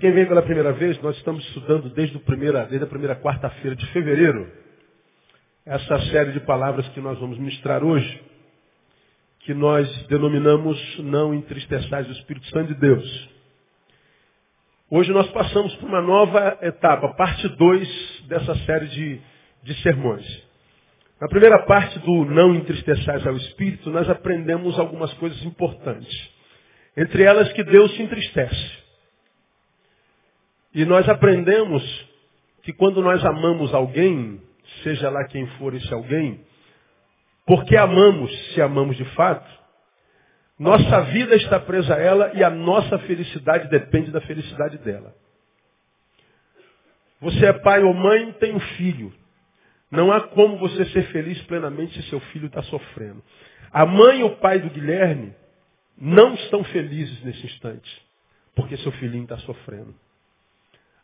[0.00, 3.84] Quem vem pela primeira vez, nós estamos estudando desde, primeira, desde a primeira quarta-feira de
[3.86, 4.48] fevereiro
[5.66, 8.22] essa série de palavras que nós vamos ministrar hoje,
[9.40, 13.28] que nós denominamos Não Entristeçais o Espírito Santo de Deus.
[14.88, 19.20] Hoje nós passamos por uma nova etapa, parte 2 dessa série de,
[19.64, 20.24] de sermões.
[21.20, 26.30] Na primeira parte do Não Entristeçais ao Espírito, nós aprendemos algumas coisas importantes.
[26.96, 28.87] Entre elas que Deus se entristece.
[30.74, 31.82] E nós aprendemos
[32.62, 34.40] que quando nós amamos alguém,
[34.82, 36.44] seja lá quem for esse alguém,
[37.46, 39.48] porque amamos, se amamos de fato,
[40.58, 45.14] nossa vida está presa a ela e a nossa felicidade depende da felicidade dela.
[47.20, 49.12] Você é pai ou mãe, tem um filho.
[49.90, 53.22] Não há como você ser feliz plenamente se seu filho está sofrendo.
[53.72, 55.34] A mãe e o pai do Guilherme
[55.96, 58.06] não estão felizes nesse instante,
[58.54, 59.94] porque seu filhinho está sofrendo.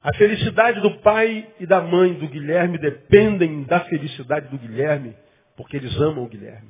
[0.04, 5.16] A felicidade do pai e da mãe do Guilherme dependem da felicidade do Guilherme,
[5.56, 6.68] porque eles amam o Guilherme.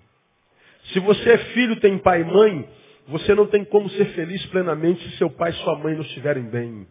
[0.93, 2.69] Se você é filho, tem pai e mãe,
[3.09, 6.45] você não tem como ser feliz plenamente se seu pai e sua mãe não estiverem
[6.45, 6.87] bem.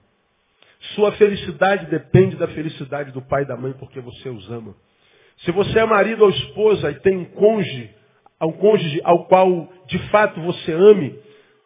[0.95, 4.75] Sua felicidade depende da felicidade do pai e da mãe, porque você os ama.
[5.45, 7.89] Se você é marido ou esposa e tem um cônjuge,
[8.41, 11.17] um cônjuge ao qual de fato você ame,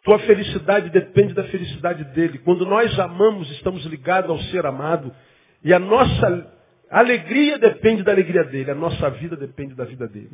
[0.08, 2.38] tua felicidade depende da felicidade dele.
[2.38, 5.14] Quando nós amamos, estamos ligados ao ser amado.
[5.62, 6.50] E a nossa
[6.88, 8.70] alegria depende da alegria dele.
[8.70, 10.30] A nossa vida depende da vida dele.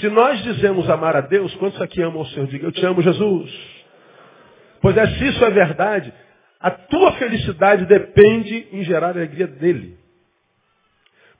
[0.00, 2.46] Se nós dizemos amar a Deus, quantos aqui amam o Senhor?
[2.46, 3.50] Diga, eu te amo, Jesus.
[4.82, 6.12] Pois é, se isso é verdade,
[6.60, 9.96] a tua felicidade depende em gerar a alegria dele.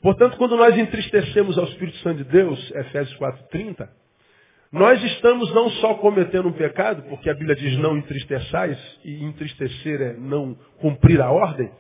[0.00, 3.86] Portanto, quando nós entristecemos ao Espírito Santo de Deus, Efésios 4,30,
[4.72, 10.00] nós estamos não só cometendo um pecado, porque a Bíblia diz não entristeçais, e entristecer
[10.00, 11.70] é não cumprir a ordem.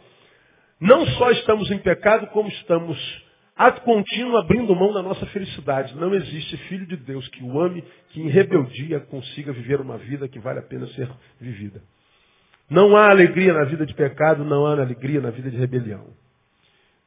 [0.78, 2.98] Não só estamos em pecado, como estamos,
[3.56, 5.96] ato contínuo, abrindo mão da nossa felicidade.
[5.96, 10.28] Não existe filho de Deus que o ame, que em rebeldia consiga viver uma vida
[10.28, 11.08] que vale a pena ser
[11.40, 11.80] vivida.
[12.68, 16.08] Não há alegria na vida de pecado, não há alegria na vida de rebelião.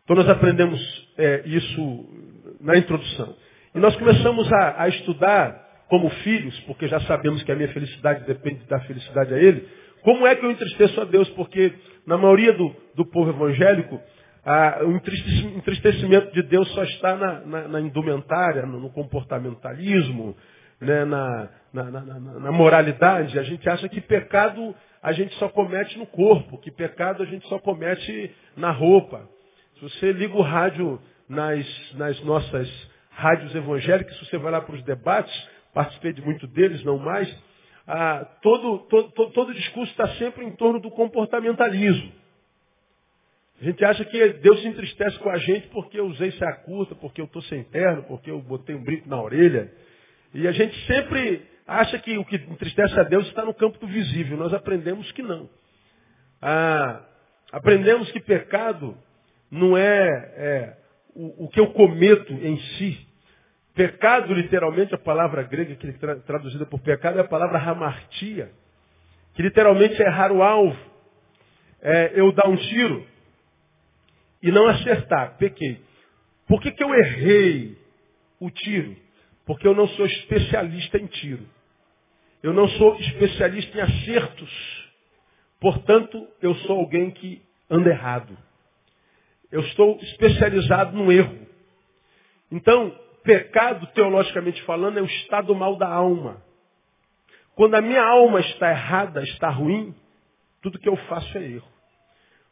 [0.04, 0.80] Então nós aprendemos
[1.16, 2.10] é, isso
[2.60, 3.36] na introdução.
[3.76, 8.26] E nós começamos a, a estudar como filhos, porque já sabemos que a minha felicidade
[8.26, 9.68] depende da felicidade a Ele,
[10.02, 11.28] como é que eu entristeço a Deus?
[11.30, 11.74] Porque
[12.06, 14.00] na maioria do, do povo evangélico,
[14.86, 14.92] o
[15.58, 20.36] entristecimento de Deus só está na, na, na indumentária, no, no comportamentalismo,
[20.80, 23.40] né, na, na, moralidade.
[23.40, 27.48] A gente acha que pecado a gente só comete no corpo, que pecado a gente
[27.48, 29.28] só comete na roupa.
[29.76, 31.66] Se você liga o rádio nas,
[31.96, 32.70] nas nossas
[33.10, 35.34] rádios evangélicas, se você vai lá para os debates,
[35.76, 37.30] participei de muito deles, não mais,
[37.86, 42.12] ah, todo, todo, todo, todo discurso está sempre em torno do comportamentalismo.
[43.62, 46.96] A gente acha que Deus se entristece com a gente porque eu usei saia curta,
[46.96, 49.72] porque eu estou sem terno, porque eu botei um brinco na orelha.
[50.34, 53.88] E a gente sempre acha que o que entristece a Deus está no campo do
[53.88, 54.38] visível.
[54.38, 55.50] Nós aprendemos que não.
[56.42, 57.02] Ah,
[57.52, 58.98] aprendemos que pecado
[59.50, 60.08] não é,
[60.38, 60.78] é
[61.16, 63.05] o, o, que eu cometo em si,
[63.76, 68.50] Pecado, literalmente, a palavra grega que é traduzida por pecado é a palavra hamartia,
[69.34, 70.80] que literalmente é errar o alvo.
[71.82, 73.06] É eu dar um tiro
[74.42, 75.38] e não acertar.
[75.38, 75.84] Pequei.
[76.48, 77.78] Por que, que eu errei
[78.40, 78.96] o tiro?
[79.46, 81.46] Porque eu não sou especialista em tiro.
[82.42, 84.92] Eu não sou especialista em acertos.
[85.60, 88.38] Portanto, eu sou alguém que anda errado.
[89.52, 91.46] Eu estou especializado no erro.
[92.52, 96.44] Então, Pecado, teologicamente falando, é o estado mal da alma.
[97.56, 99.96] Quando a minha alma está errada, está ruim,
[100.62, 101.68] tudo que eu faço é erro.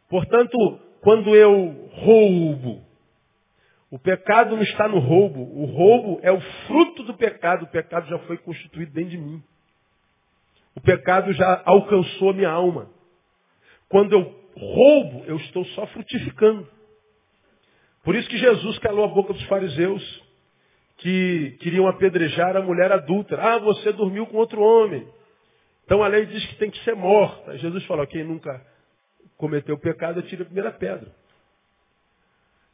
[0.09, 0.57] Portanto,
[1.01, 2.83] quando eu roubo,
[3.91, 5.41] o pecado não está no roubo.
[5.41, 7.65] O roubo é o fruto do pecado.
[7.65, 9.43] O pecado já foi constituído dentro de mim.
[10.75, 12.89] O pecado já alcançou a minha alma.
[13.87, 16.67] Quando eu roubo, eu estou só frutificando.
[18.03, 20.22] Por isso que Jesus calou a boca dos fariseus
[21.03, 23.35] que queriam apedrejar a mulher adulta.
[23.37, 25.05] Ah, você dormiu com outro homem.
[25.83, 27.57] Então a lei diz que tem que ser morta.
[27.57, 28.65] Jesus falou, quem nunca
[29.35, 31.13] cometeu pecado, tira a primeira pedra.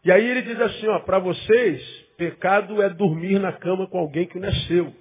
[0.06, 1.82] E aí ele diz assim, ó, para vocês,
[2.18, 4.94] pecado é dormir na cama com alguém que não é seu.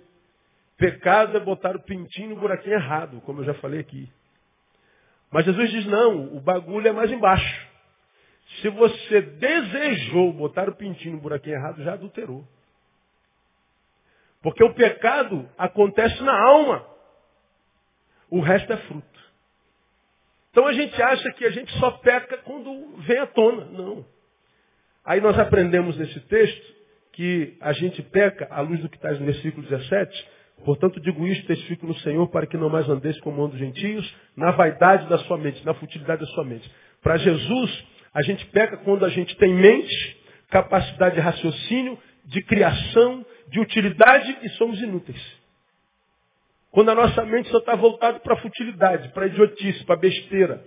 [0.79, 4.11] Pecado é botar o pintinho no buraquinho errado, como eu já falei aqui.
[5.31, 7.69] Mas Jesus diz, não, o bagulho é mais embaixo.
[8.63, 12.43] Se você desejou botar o pintinho no buraquinho errado, já adulterou.
[14.49, 16.83] Porque o pecado acontece na alma.
[18.31, 19.21] O resto é fruto.
[20.51, 23.67] Então a gente acha que a gente só peca quando vem à tona.
[23.67, 24.07] Não.
[25.05, 26.75] Aí nós aprendemos nesse texto
[27.13, 30.29] que a gente peca à luz do que está no versículo 17.
[30.65, 34.17] Portanto, digo isto, testifico no Senhor, para que não mais andeis como andam os gentios,
[34.35, 36.73] na vaidade da sua mente, na futilidade da sua mente.
[37.03, 37.85] Para Jesus,
[38.15, 40.17] a gente peca quando a gente tem mente,
[40.49, 45.21] capacidade de raciocínio, de criação, de utilidade e somos inúteis.
[46.71, 49.99] Quando a nossa mente só está voltada para a futilidade, para a idiotice, para a
[49.99, 50.63] besteira.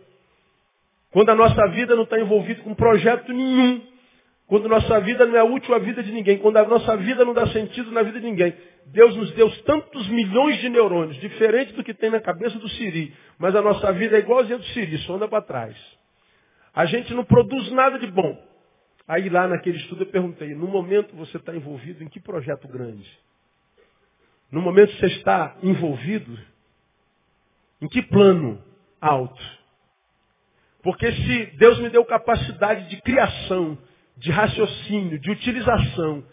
[1.11, 3.81] Quando a nossa vida não está envolvida com projeto nenhum.
[4.47, 6.39] Quando a nossa vida não é útil à vida de ninguém.
[6.39, 8.53] Quando a nossa vida não dá sentido na vida de ninguém.
[8.87, 13.13] Deus nos deu tantos milhões de neurônios, diferente do que tem na cabeça do Siri.
[13.37, 15.77] Mas a nossa vida é igualzinha do Siri, só anda para trás.
[16.73, 18.50] A gente não produz nada de bom.
[19.07, 23.09] Aí lá naquele estudo eu perguntei, no momento você está envolvido em que projeto grande?
[24.51, 26.37] No momento você está envolvido
[27.81, 28.61] em que plano
[28.99, 29.41] alto?
[30.83, 33.77] Porque se Deus me deu capacidade de criação,
[34.17, 36.23] de raciocínio, de utilização,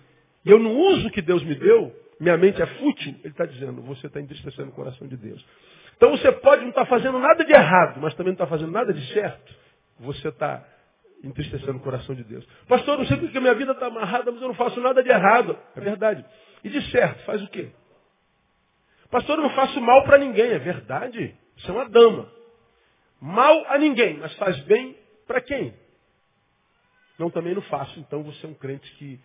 [0.45, 3.45] e eu não uso o que Deus me deu, minha mente é fútil, ele está
[3.45, 5.45] dizendo, você está entristecendo o coração de Deus.
[5.97, 8.73] Então você pode não estar tá fazendo nada de errado, mas também não está fazendo
[8.73, 9.55] nada de certo.
[10.01, 10.65] Você está
[11.23, 12.47] entristecendo o coração de Deus.
[12.69, 15.59] Pastor, não sei porque minha vida está amarrada, mas eu não faço nada de errado.
[15.75, 16.25] É verdade.
[16.63, 17.71] E de certo, faz o quê?
[19.11, 20.51] Pastor, eu não faço mal para ninguém.
[20.51, 21.35] É verdade.
[21.57, 22.31] Você é uma dama.
[23.21, 25.75] Mal a ninguém, mas faz bem para quem?
[27.19, 27.99] Não, também não faço.
[27.99, 29.19] Então você é um crente que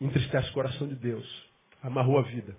[0.00, 1.48] entristece o coração de Deus.
[1.82, 2.56] Amarrou a vida.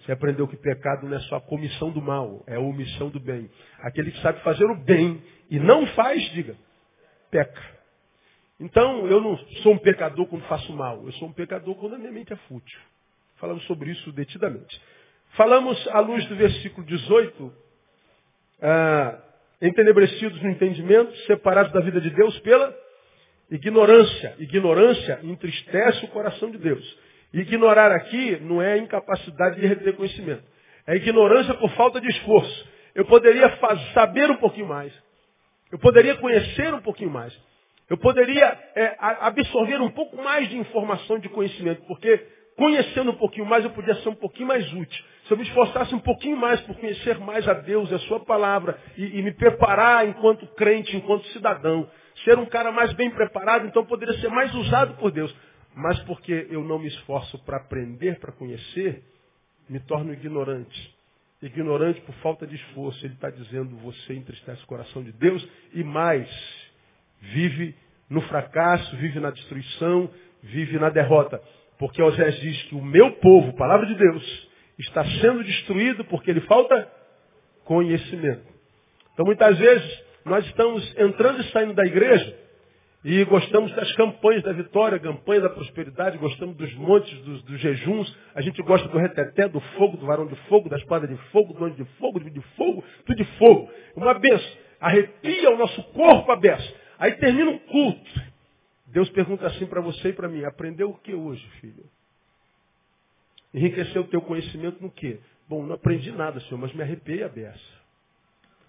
[0.00, 3.20] Você aprendeu que pecado não é só a comissão do mal, é a omissão do
[3.20, 3.50] bem.
[3.80, 6.56] Aquele que sabe fazer o bem e não faz, diga,
[7.30, 7.80] peca.
[8.58, 11.02] Então, eu não sou um pecador quando faço mal.
[11.04, 12.78] Eu sou um pecador quando a minha mente é fútil.
[13.36, 14.80] Falamos sobre isso detidamente.
[15.30, 17.52] Falamos à luz do versículo 18,
[18.60, 19.18] ah,
[19.62, 22.76] entenebrecidos no entendimento, separados da vida de Deus pela
[23.50, 24.34] ignorância.
[24.38, 26.98] Ignorância entristece o coração de Deus.
[27.32, 30.42] Ignorar aqui não é incapacidade de reter conhecimento.
[30.86, 32.68] É ignorância por falta de esforço.
[32.94, 33.56] Eu poderia
[33.94, 34.92] saber um pouquinho mais.
[35.70, 37.36] Eu poderia conhecer um pouquinho mais.
[37.88, 42.24] Eu poderia é, absorver um pouco mais de informação, de conhecimento, porque
[42.56, 45.04] conhecendo um pouquinho mais eu podia ser um pouquinho mais útil.
[45.24, 48.20] Se eu me esforçasse um pouquinho mais por conhecer mais a Deus e a Sua
[48.20, 51.88] palavra e, e me preparar enquanto crente, enquanto cidadão,
[52.24, 55.34] ser um cara mais bem preparado, então poderia ser mais usado por Deus.
[55.74, 59.02] Mas porque eu não me esforço para aprender, para conhecer,
[59.68, 60.99] me torno ignorante
[61.42, 63.04] ignorante por falta de esforço.
[63.04, 66.28] Ele está dizendo, você entristece o coração de Deus e mais,
[67.20, 67.74] vive
[68.08, 70.10] no fracasso, vive na destruição,
[70.42, 71.40] vive na derrota.
[71.78, 76.40] Porque Osés diz que o meu povo, palavra de Deus, está sendo destruído porque ele
[76.42, 76.90] falta
[77.64, 78.46] conhecimento.
[79.12, 82.49] Então muitas vezes nós estamos entrando e saindo da igreja
[83.02, 88.14] e gostamos das campanhas da vitória, campanha da prosperidade, gostamos dos montes, dos, dos, jejuns.
[88.34, 91.54] A gente gosta do reteté, do fogo, do varão de fogo, da espada de fogo,
[91.54, 93.70] do anjo de fogo, de fogo, tudo de fogo.
[93.96, 94.52] Uma benção.
[94.78, 96.74] Arrepia o nosso corpo a benção.
[96.98, 98.22] Aí termina um culto.
[98.86, 101.84] Deus pergunta assim para você e para mim, aprendeu o que hoje, filho?
[103.54, 105.20] Enriqueceu o teu conhecimento no quê?
[105.48, 107.58] Bom, não aprendi nada, Senhor, mas me arrepiei a beça.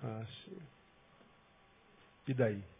[0.01, 0.61] Ah, Senhor.
[2.29, 2.70] E daí?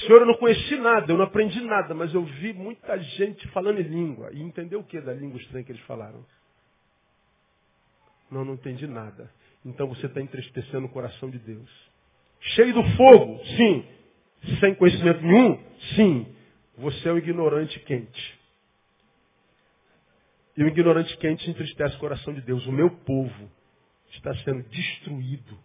[0.00, 3.80] Senhor, eu não conheci nada, eu não aprendi nada, mas eu vi muita gente falando
[3.80, 4.30] em língua.
[4.32, 6.24] E entendeu o que da língua estranha que eles falaram?
[8.30, 9.30] Não, não entendi nada.
[9.64, 11.70] Então você está entristecendo o coração de Deus.
[12.40, 13.84] Cheio do fogo, sim.
[14.60, 15.58] Sem conhecimento nenhum,
[15.96, 16.34] sim.
[16.76, 18.38] Você é um ignorante quente.
[20.56, 22.64] E o ignorante quente entristece o coração de Deus.
[22.66, 23.50] O meu povo
[24.12, 25.58] está sendo destruído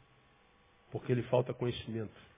[0.91, 2.32] porque lhe falta conhecimento.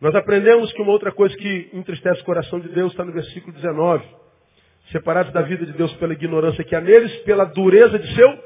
[0.00, 3.52] Nós aprendemos que uma outra coisa que entristece o coração de Deus está no versículo
[3.52, 4.04] 19.
[4.92, 8.38] Separados da vida de Deus pela ignorância que há neles, pela dureza de seu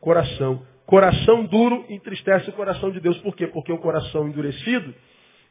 [0.00, 0.66] coração.
[0.86, 3.18] Coração duro entristece o coração de Deus.
[3.18, 3.46] Por quê?
[3.46, 4.94] Porque o coração endurecido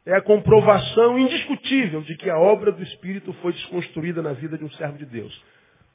[0.04, 4.64] é a comprovação indiscutível de que a obra do Espírito foi desconstruída na vida de
[4.64, 5.42] um servo de Deus.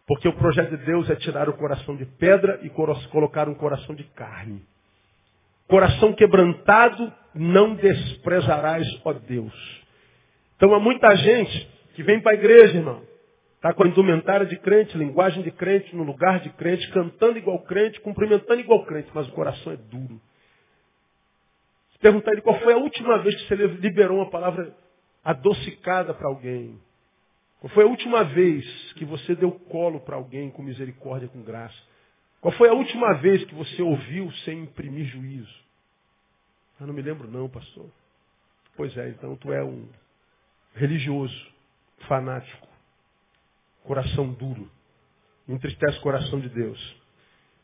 [0.07, 3.93] Porque o projeto de Deus é tirar o coração de pedra e colocar um coração
[3.93, 4.63] de carne.
[5.67, 9.53] Coração quebrantado não desprezarás, ó Deus.
[10.55, 13.01] Então há muita gente que vem para a igreja, irmão.
[13.55, 17.59] Está com a indumentária de crente, linguagem de crente, no lugar de crente, cantando igual
[17.59, 20.19] crente, cumprimentando igual crente, mas o coração é duro.
[21.91, 24.73] Se perguntar ele qual foi a última vez que você liberou uma palavra
[25.23, 26.79] adocicada para alguém.
[27.59, 31.75] Qual foi a última vez que você deu colo para alguém com misericórdia, com graça?
[32.39, 35.68] Qual foi a última vez que você ouviu sem imprimir juízo?
[36.79, 37.85] Eu não me lembro não, pastor.
[38.75, 39.87] Pois é, então tu é um
[40.75, 41.35] religioso,
[42.07, 42.67] fanático,
[43.83, 44.69] coração duro.
[45.47, 46.95] Entristece o coração de Deus.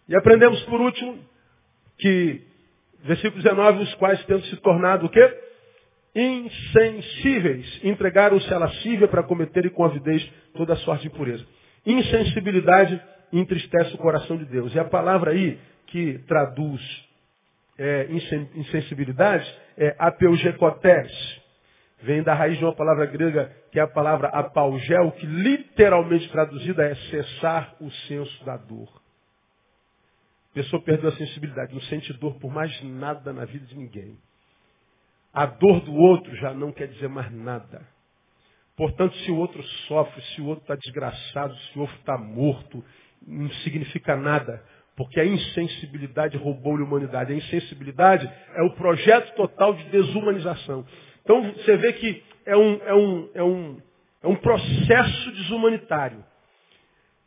[0.09, 1.23] E aprendemos por último
[1.97, 2.41] que,
[3.03, 5.41] versículo 19, os quais tendo se tornado o quê?
[6.13, 7.79] Insensíveis.
[7.83, 11.45] Entregaram-se à lascívia para cometerem com avidez toda a sorte de impureza.
[11.85, 14.73] Insensibilidade entristece o coração de Deus.
[14.73, 17.04] E a palavra aí que traduz
[17.77, 18.07] é,
[18.55, 19.45] insensibilidade
[19.77, 21.11] é apeugecotés.
[22.01, 26.83] Vem da raiz de uma palavra grega que é a palavra apaugel, que literalmente traduzida
[26.83, 28.89] é cessar o senso da dor.
[30.51, 34.17] A pessoa perdeu a sensibilidade, não sente dor por mais nada na vida de ninguém.
[35.33, 37.85] A dor do outro já não quer dizer mais nada.
[38.77, 42.83] Portanto, se o outro sofre, se o outro está desgraçado, se o outro está morto,
[43.25, 44.63] não significa nada,
[44.95, 47.33] porque a insensibilidade roubou-lhe a humanidade.
[47.33, 50.85] A insensibilidade é o projeto total de desumanização.
[51.23, 53.81] Então você vê que é um, é um, é um,
[54.23, 56.23] é um processo desumanitário.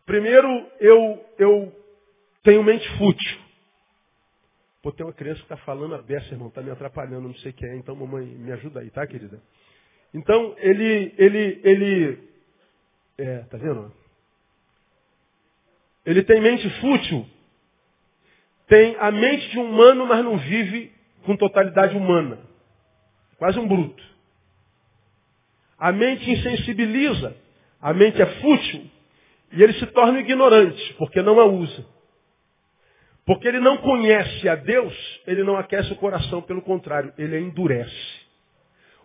[0.06, 0.48] Primeiro,
[0.80, 1.72] eu, eu
[2.42, 3.38] tenho mente fútil.
[4.80, 7.52] Pô, tem uma criança que está falando a beça, irmão, está me atrapalhando, não sei
[7.52, 9.42] quem é, então mamãe, me ajuda aí, tá, querida?
[10.14, 12.28] Então, ele, ele, ele,
[13.18, 13.92] é, tá vendo?
[16.06, 17.26] Ele tem mente fútil,
[18.68, 20.92] tem a mente de um humano, mas não vive
[21.24, 22.38] com totalidade humana.
[23.38, 24.02] Quase um bruto.
[25.78, 27.36] A mente insensibiliza,
[27.80, 28.90] a mente é fútil,
[29.52, 31.86] e ele se torna ignorante, porque não a usa.
[33.24, 34.94] Porque ele não conhece a Deus,
[35.26, 38.26] ele não aquece o coração, pelo contrário, ele a endurece.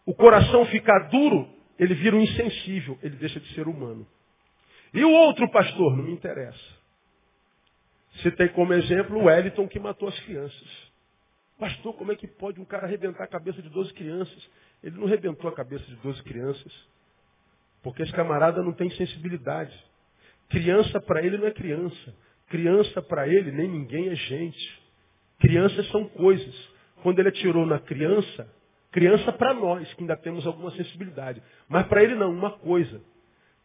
[0.06, 4.06] O coração fica duro, ele vira um insensível, ele deixa de ser humano.
[4.94, 6.83] E o outro pastor, não me interessa.
[8.22, 10.92] Citei como exemplo o Wellington que matou as crianças.
[11.60, 14.50] Pastor, como é que pode um cara arrebentar a cabeça de 12 crianças?
[14.84, 16.74] Ele não arrebentou a cabeça de 12 crianças.
[17.82, 19.74] Porque esse camarada não tem sensibilidade.
[20.50, 22.16] Criança para ele não é criança.
[22.50, 24.82] Criança para ele nem ninguém é gente.
[25.40, 26.56] Crianças são coisas.
[27.02, 28.48] Quando ele atirou na criança,
[28.92, 31.42] criança para nós, que ainda temos alguma sensibilidade.
[31.68, 33.02] Mas para ele não, uma coisa.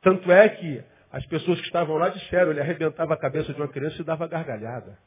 [0.03, 3.69] Tanto é que as pessoas que estavam lá disseram, ele arrebentava a cabeça de uma
[3.69, 4.99] criança e dava gargalhada.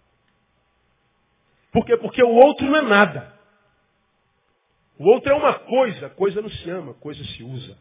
[1.72, 1.96] Por quê?
[1.98, 3.34] Porque o outro não é nada.
[4.98, 7.77] O outro é uma coisa, coisa não se ama, coisa se usa.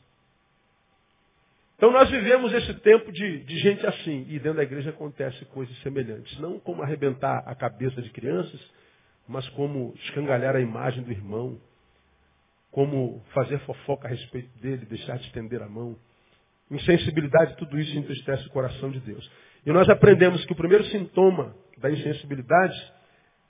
[1.77, 5.75] Então nós vivemos esse tempo de, de, gente assim, e dentro da igreja acontece coisas
[5.79, 6.39] semelhantes.
[6.39, 8.61] Não como arrebentar a cabeça de crianças,
[9.27, 11.59] mas como escangalhar a imagem do irmão,
[12.71, 15.97] como fazer fofoca a respeito dele, deixar de estender a mão.
[16.71, 19.31] Insensibilidade, tudo isso entristece o coração de Deus.
[19.67, 22.77] E nós aprendemos que o primeiro sintoma da insensibilidade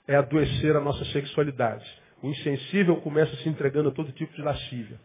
[0.07, 1.85] é adoecer a nossa sexualidade.
[2.21, 4.99] O insensível começa se entregando a todo tipo de lascívia.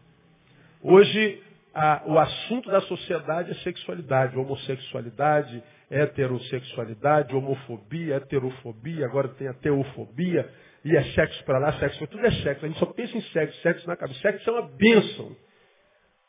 [0.81, 1.41] Hoje,
[1.73, 10.49] a, o assunto da sociedade é sexualidade, homossexualidade, heterossexualidade, homofobia, heterofobia, agora tem a teofobia,
[10.83, 12.65] e é sexo para lá, sexo para tudo é sexo.
[12.65, 14.19] A gente só pensa em sexo, sexo na cabeça.
[14.21, 15.35] Sexo é uma bênção.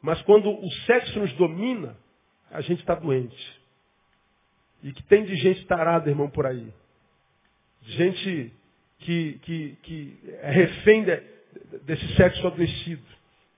[0.00, 1.96] Mas quando o sexo nos domina,
[2.50, 3.58] a gente está doente.
[4.82, 6.72] E que tem de gente tarada, irmão, por aí.
[7.82, 8.52] Gente
[8.98, 11.16] que, que, que é refém de,
[11.84, 13.02] desse sexo adoecido.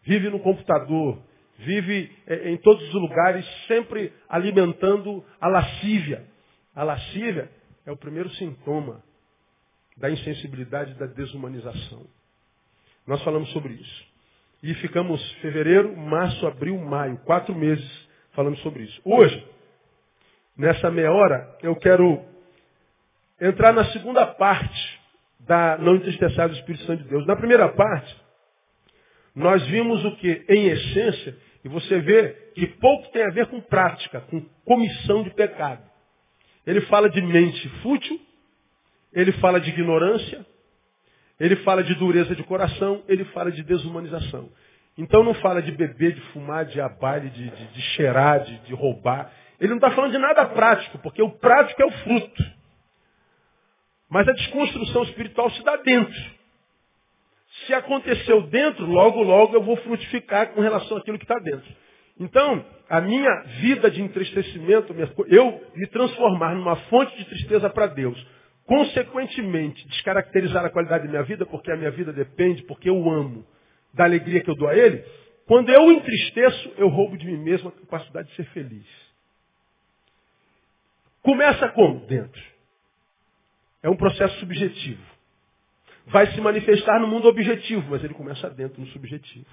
[0.02, 1.22] Vive no computador,
[1.58, 6.26] vive é, em todos os lugares, sempre alimentando a lascívia.
[6.74, 7.50] A lascívia
[7.84, 9.02] é o primeiro sintoma
[9.96, 12.06] da insensibilidade e da desumanização.
[13.06, 14.09] Nós falamos sobre isso.
[14.62, 19.00] E ficamos fevereiro, março, abril, maio, quatro meses falando sobre isso.
[19.04, 19.46] Hoje,
[20.56, 22.22] nessa meia hora, eu quero
[23.40, 25.00] entrar na segunda parte
[25.40, 27.26] da Não Entristecer do Espírito Santo de Deus.
[27.26, 28.14] Na primeira parte,
[29.34, 30.44] nós vimos o que?
[30.48, 35.30] Em essência, e você vê que pouco tem a ver com prática, com comissão de
[35.30, 35.82] pecado.
[36.66, 38.20] Ele fala de mente fútil,
[39.12, 40.44] ele fala de ignorância,
[41.40, 44.50] ele fala de dureza de coração, ele fala de desumanização.
[44.96, 48.74] Então não fala de beber, de fumar, de abaile, de, de, de cheirar, de, de
[48.74, 49.32] roubar.
[49.58, 52.44] Ele não está falando de nada prático, porque o prático é o fruto.
[54.10, 56.20] Mas a desconstrução espiritual se dá dentro.
[57.66, 61.68] Se aconteceu dentro, logo, logo eu vou frutificar com relação àquilo que está dentro.
[62.18, 63.30] Então, a minha
[63.60, 64.94] vida de entristecimento,
[65.28, 68.18] eu me transformar numa fonte de tristeza para Deus,
[68.70, 73.44] consequentemente, descaracterizar a qualidade da minha vida, porque a minha vida depende, porque eu amo,
[73.92, 75.04] da alegria que eu dou a Ele,
[75.44, 78.86] quando eu entristeço, eu roubo de mim mesmo a capacidade de ser feliz.
[81.20, 82.06] Começa como?
[82.06, 82.40] Dentro.
[83.82, 85.02] É um processo subjetivo.
[86.06, 89.50] vai se manifestar no mundo objetivo, mas ele começa dentro, no subjetivo.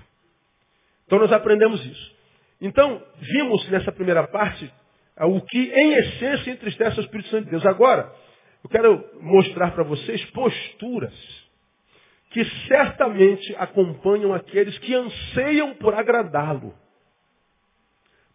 [1.08, 2.16] Então nós aprendemos isso.
[2.62, 4.72] Então, vimos nessa primeira parte
[5.22, 7.66] o que em essência entristece o Espírito Santo de Deus.
[7.66, 8.14] Agora,
[8.68, 11.14] eu quero mostrar para vocês posturas
[12.32, 16.76] que certamente acompanham aqueles que anseiam por agradá-lo.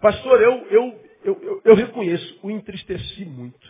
[0.01, 3.69] Pastor, eu, eu, eu, eu, reconheço, o entristeci muito.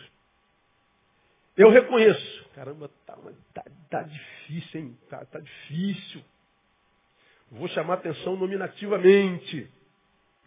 [1.57, 2.49] Eu reconheço.
[2.55, 3.17] Caramba, tá,
[3.53, 4.97] tá, tá difícil, hein?
[5.09, 6.23] Tá, tá difícil.
[7.51, 9.69] Vou chamar atenção nominativamente.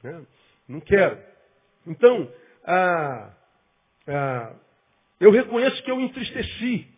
[0.03, 0.27] Né?
[0.67, 1.23] Não quero.
[1.87, 2.33] Então,
[2.65, 3.33] ah,
[4.09, 4.55] ah,
[5.19, 6.89] eu reconheço que eu entristeci.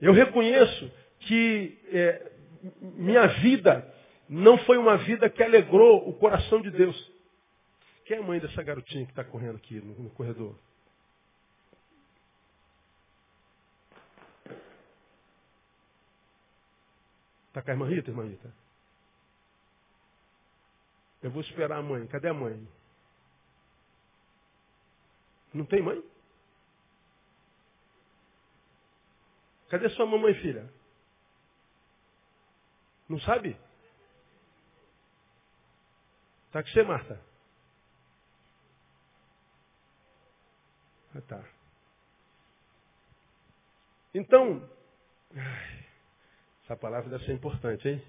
[0.00, 2.32] Eu reconheço que é,
[2.80, 3.94] minha vida
[4.28, 7.12] não foi uma vida que alegrou o coração de Deus.
[8.04, 10.54] Quem é a mãe dessa garotinha que está correndo aqui no, no corredor?
[17.48, 18.54] Está com a irmã Rita, irmã Rita?
[21.22, 22.06] Eu vou esperar a mãe.
[22.06, 22.66] Cadê a mãe?
[25.52, 26.02] Não tem mãe?
[29.68, 30.68] Cadê sua mamãe, filha?
[33.08, 33.56] Não sabe?
[36.50, 37.20] Tá com você, Marta?
[41.14, 41.44] Ah, tá.
[44.14, 44.68] Então,
[46.64, 48.02] essa palavra deve ser importante, hein?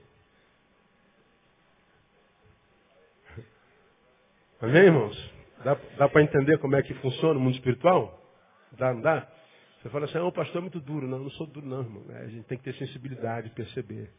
[4.61, 5.33] Amém, irmãos?
[5.63, 8.21] Dá, dá para entender como é que funciona o mundo espiritual?
[8.73, 9.38] Dá, não dá?
[9.81, 11.07] Você fala assim, ah, o pastor é muito duro.
[11.07, 12.05] Não, não sou duro não, irmão.
[12.09, 14.11] É, a gente tem que ter sensibilidade, perceber.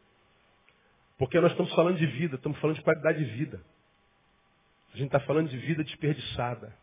[1.17, 3.61] Porque nós estamos falando de vida, estamos falando de qualidade de vida.
[4.93, 6.73] A gente está falando de vida desperdiçada.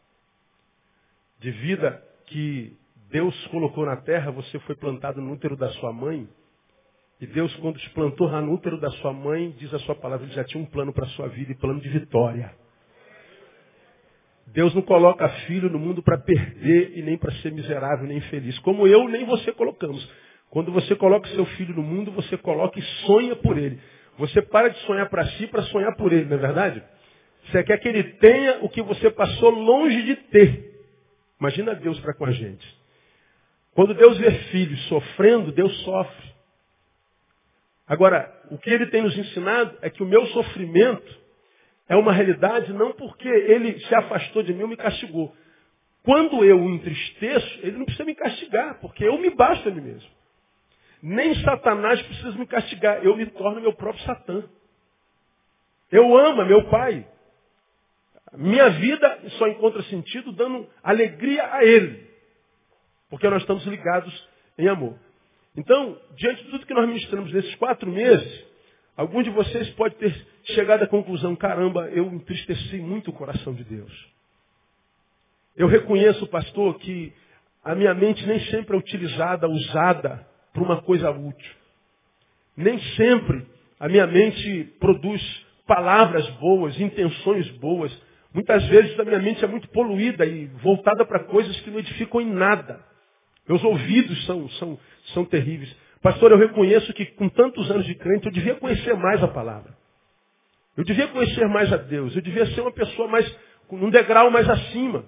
[1.41, 2.77] De vida que
[3.11, 6.29] Deus colocou na terra, você foi plantado no útero da sua mãe.
[7.21, 10.35] E Deus, quando te plantou no útero da sua mãe, diz a sua palavra, ele
[10.35, 12.55] já tinha um plano para a sua vida e plano de vitória.
[14.53, 18.59] Deus não coloca filho no mundo para perder e nem para ser miserável nem infeliz.
[18.61, 20.09] Como eu nem você colocamos.
[20.51, 23.79] Quando você coloca seu filho no mundo, você coloca e sonha por ele.
[24.17, 26.83] Você para de sonhar para si para sonhar por ele, não é verdade?
[27.45, 30.83] Você quer que ele tenha o que você passou longe de ter.
[31.39, 32.67] Imagina Deus para com a gente.
[33.75, 36.29] Quando Deus vê filhos sofrendo, Deus sofre.
[37.87, 41.19] Agora, o que ele tem nos ensinado é que o meu sofrimento
[41.89, 45.35] é uma realidade não porque ele se afastou de mim ou me castigou.
[46.03, 49.81] Quando eu o entristeço, ele não precisa me castigar, porque eu me basto a mim
[49.81, 50.09] mesmo.
[51.03, 53.05] Nem Satanás precisa me castigar.
[53.05, 54.45] Eu me torno meu próprio Satã.
[55.91, 57.07] Eu amo meu pai.
[58.35, 62.09] Minha vida só encontra sentido dando alegria a ele.
[63.09, 64.99] Porque nós estamos ligados em amor.
[65.57, 68.48] Então, diante de tudo que nós ministramos nesses quatro meses,
[68.99, 73.63] alguns de vocês pode ter chegado à conclusão, caramba, eu entristeci muito o coração de
[73.63, 73.93] Deus.
[75.57, 77.13] Eu reconheço, pastor, que
[77.65, 81.55] a minha mente nem sempre é utilizada, usada para uma coisa útil.
[82.57, 83.47] Nem sempre
[83.79, 85.23] a minha mente produz
[85.65, 87.97] palavras boas, intenções boas.
[88.35, 92.21] Muitas vezes a minha mente é muito poluída e voltada para coisas que não edificam
[92.21, 92.81] em nada.
[93.49, 94.79] Meus ouvidos são, são,
[95.15, 95.75] são terríveis.
[96.03, 99.77] Pastor, eu reconheço que com tantos anos de crente eu devia conhecer mais a palavra.
[100.77, 102.15] Eu devia conhecer mais a Deus.
[102.15, 103.37] Eu devia ser uma pessoa mais,
[103.71, 105.05] um degrau mais acima.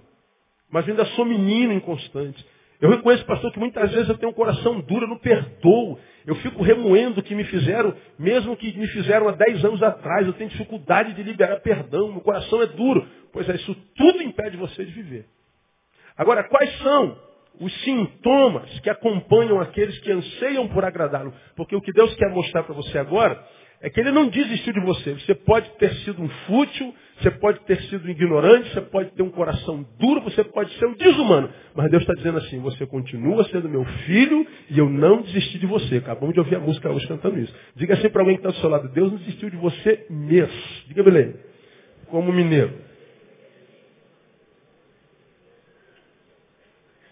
[0.68, 2.44] Mas ainda sou menino inconstante.
[2.80, 5.98] Eu reconheço, pastor, que muitas vezes eu tenho um coração duro, eu não perdoo.
[6.26, 10.26] Eu fico remoendo o que me fizeram, mesmo que me fizeram há 10 anos atrás.
[10.26, 12.10] Eu tenho dificuldade de liberar perdão.
[12.10, 13.06] Meu coração é duro.
[13.32, 15.26] Pois é, isso tudo impede você de viver.
[16.16, 17.16] Agora, quais são
[17.58, 21.32] os sintomas que acompanham aqueles que anseiam por agradá-lo?
[21.56, 23.42] Porque o que Deus quer mostrar para você agora
[23.82, 25.14] é que ele não desistiu de você.
[25.14, 29.30] Você pode ter sido um fútil, você pode ter sido ignorante, você pode ter um
[29.30, 31.50] coração duro, você pode ser um desumano.
[31.74, 35.66] Mas Deus está dizendo assim, você continua sendo meu filho e eu não desisti de
[35.66, 35.96] você.
[35.96, 37.54] Acabamos de ouvir a música hoje cantando isso.
[37.74, 40.62] Diga assim para alguém que está do seu lado, Deus não desistiu de você mesmo.
[40.86, 41.34] Diga, Belém.
[42.08, 42.89] Como mineiro.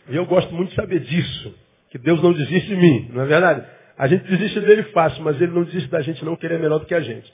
[0.08, 1.54] E eu gosto muito de saber disso.
[1.90, 3.66] Que Deus não desiste de mim, não é verdade?
[3.96, 6.86] A gente desiste dele fácil, mas ele não desiste da gente não querer melhor do
[6.86, 7.32] que a gente.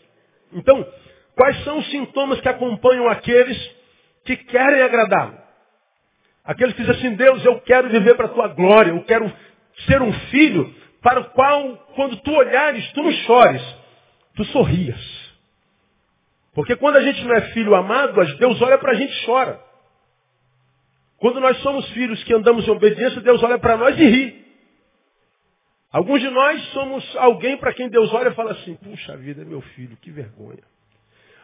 [0.52, 0.86] Então,
[1.34, 3.58] quais são os sintomas que acompanham aqueles
[4.24, 5.38] que querem agradá-lo?
[6.44, 9.30] Aqueles que dizem assim, Deus, eu quero viver para a tua glória, eu quero
[9.86, 13.62] ser um filho para o qual, quando tu olhares, tu não chores,
[14.36, 15.24] tu sorrias.
[16.54, 19.60] Porque quando a gente não é filho amado, Deus olha para a gente e chora.
[21.18, 24.44] Quando nós somos filhos que andamos em obediência, Deus olha para nós e ri.
[25.90, 29.60] Alguns de nós somos alguém para quem Deus olha e fala assim, puxa vida, meu
[29.60, 30.62] filho, que vergonha.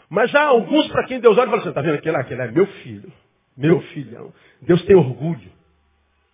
[0.09, 2.21] Mas há alguns para quem Deus olha e fala assim, está vendo aquele lá?
[2.23, 3.13] Aquele é meu filho,
[3.57, 4.33] meu filhão.
[4.61, 5.53] Deus tem orgulho.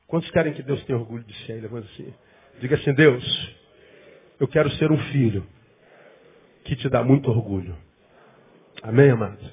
[0.07, 1.53] Quantos querem que Deus tenha orgulho de si?
[1.53, 2.15] Levanta assim.
[2.59, 3.57] Diga assim, Deus,
[4.41, 5.47] eu quero ser um filho
[6.65, 7.77] que te dá muito orgulho.
[8.83, 9.45] Amém, amados?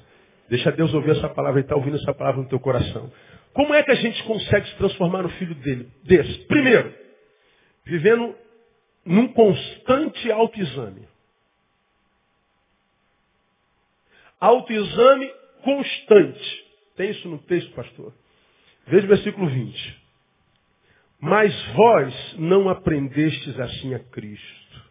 [0.48, 3.12] Deixa Deus ouvir essa palavra e está ouvindo essa palavra no teu coração.
[3.54, 5.88] Como é que a gente consegue se transformar no filho dele?
[6.02, 6.38] Desse.
[6.46, 6.92] Primeiro,
[7.84, 8.36] vivendo
[9.04, 11.06] num constante autoexame.
[14.40, 16.64] Autoexame constante.
[16.96, 18.12] Tem isso no texto, pastor?
[18.88, 20.02] Veja o versículo 20.
[21.20, 24.82] Mas vós não aprendestes assim a Cristo.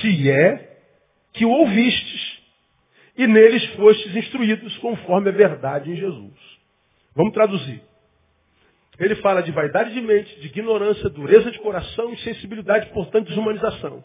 [0.00, 0.80] Se é
[1.34, 2.42] que o ouvistes
[3.16, 6.53] e neles fostes instruídos conforme a verdade em Jesus.
[7.14, 7.82] Vamos traduzir.
[8.98, 14.04] Ele fala de vaidade de mente, de ignorância, dureza de coração, insensibilidade, portanto, desumanização.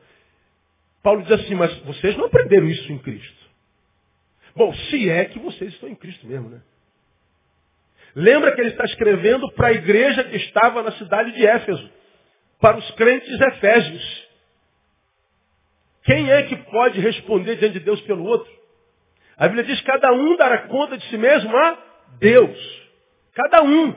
[1.03, 3.49] Paulo diz assim, mas vocês não aprenderam isso em Cristo.
[4.55, 6.61] Bom, se é que vocês estão em Cristo mesmo, né?
[8.15, 11.89] Lembra que ele está escrevendo para a igreja que estava na cidade de Éfeso,
[12.59, 14.27] para os crentes efésios.
[16.03, 18.51] Quem é que pode responder diante de Deus pelo outro?
[19.37, 21.77] A Bíblia diz que cada um dará conta de si mesmo a
[22.19, 22.88] Deus.
[23.33, 23.95] Cada um.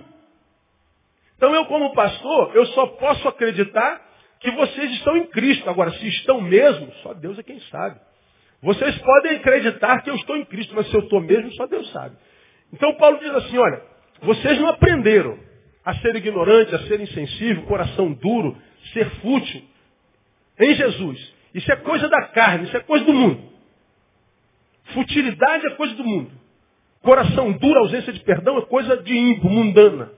[1.36, 4.00] Então eu, como pastor, eu só posso acreditar
[4.38, 5.68] que vocês estão em Cristo.
[5.68, 8.00] Agora, se estão mesmo, só Deus é quem sabe.
[8.62, 11.90] Vocês podem acreditar que eu estou em Cristo, mas se eu estou mesmo, só Deus
[11.90, 12.16] sabe.
[12.72, 13.82] Então Paulo diz assim, olha,
[14.20, 15.38] vocês não aprenderam
[15.84, 18.56] a ser ignorante, a ser insensível, coração duro,
[18.92, 19.62] ser fútil
[20.60, 21.34] em Jesus.
[21.54, 23.52] Isso é coisa da carne, isso é coisa do mundo.
[24.94, 26.30] Futilidade é coisa do mundo.
[27.02, 30.10] Coração duro, ausência de perdão é coisa de ímpio, mundana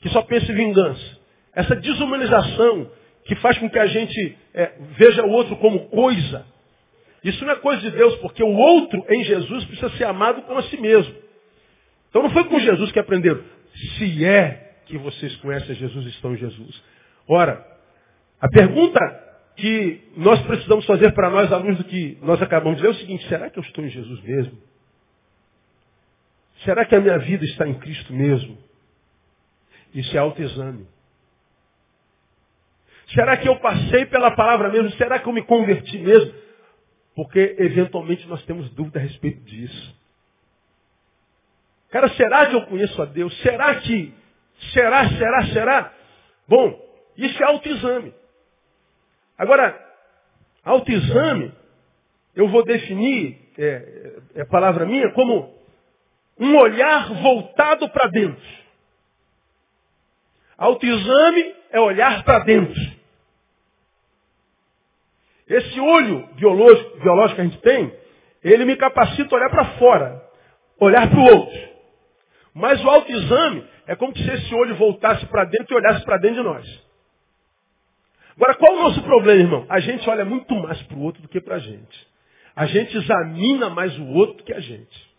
[0.00, 1.18] que só pensa em vingança.
[1.54, 2.90] Essa desumanização
[3.24, 6.46] que faz com que a gente é, veja o outro como coisa.
[7.24, 10.58] Isso não é coisa de Deus, porque o outro em Jesus precisa ser amado como
[10.58, 11.14] a si mesmo.
[12.08, 13.42] Então não foi com Jesus que aprenderam.
[13.98, 16.82] Se é que vocês conhecem Jesus, estão em Jesus.
[17.28, 17.66] Ora,
[18.40, 19.00] a pergunta
[19.56, 22.92] que nós precisamos fazer para nós, à luz do que nós acabamos de ler, é
[22.92, 24.56] o seguinte: será que eu estou em Jesus mesmo?
[26.66, 28.58] Será que a minha vida está em Cristo mesmo?
[29.94, 30.86] Isso é autoexame.
[33.14, 34.90] Será que eu passei pela palavra mesmo?
[34.98, 36.34] Será que eu me converti mesmo?
[37.14, 39.96] Porque eventualmente nós temos dúvida a respeito disso.
[41.88, 43.34] Cara, será que eu conheço a Deus?
[43.42, 44.12] Será que?
[44.72, 45.94] Será, será, será?
[46.48, 46.84] Bom,
[47.16, 48.12] isso é autoexame.
[49.38, 49.80] Agora,
[50.64, 51.52] autoexame,
[52.34, 55.56] eu vou definir, é, é palavra minha, como
[56.38, 58.42] um olhar voltado para dentro.
[60.58, 62.96] Autoexame é olhar para dentro.
[65.48, 67.94] Esse olho biológico, biológico que a gente tem,
[68.42, 70.22] ele me capacita a olhar para fora,
[70.80, 71.76] olhar para o outro.
[72.54, 76.38] Mas o autoexame é como se esse olho voltasse para dentro e olhasse para dentro
[76.38, 76.86] de nós.
[78.34, 79.66] Agora, qual o nosso problema, irmão?
[79.68, 82.08] A gente olha muito mais para o outro do que para a gente.
[82.54, 85.15] A gente examina mais o outro do que a gente.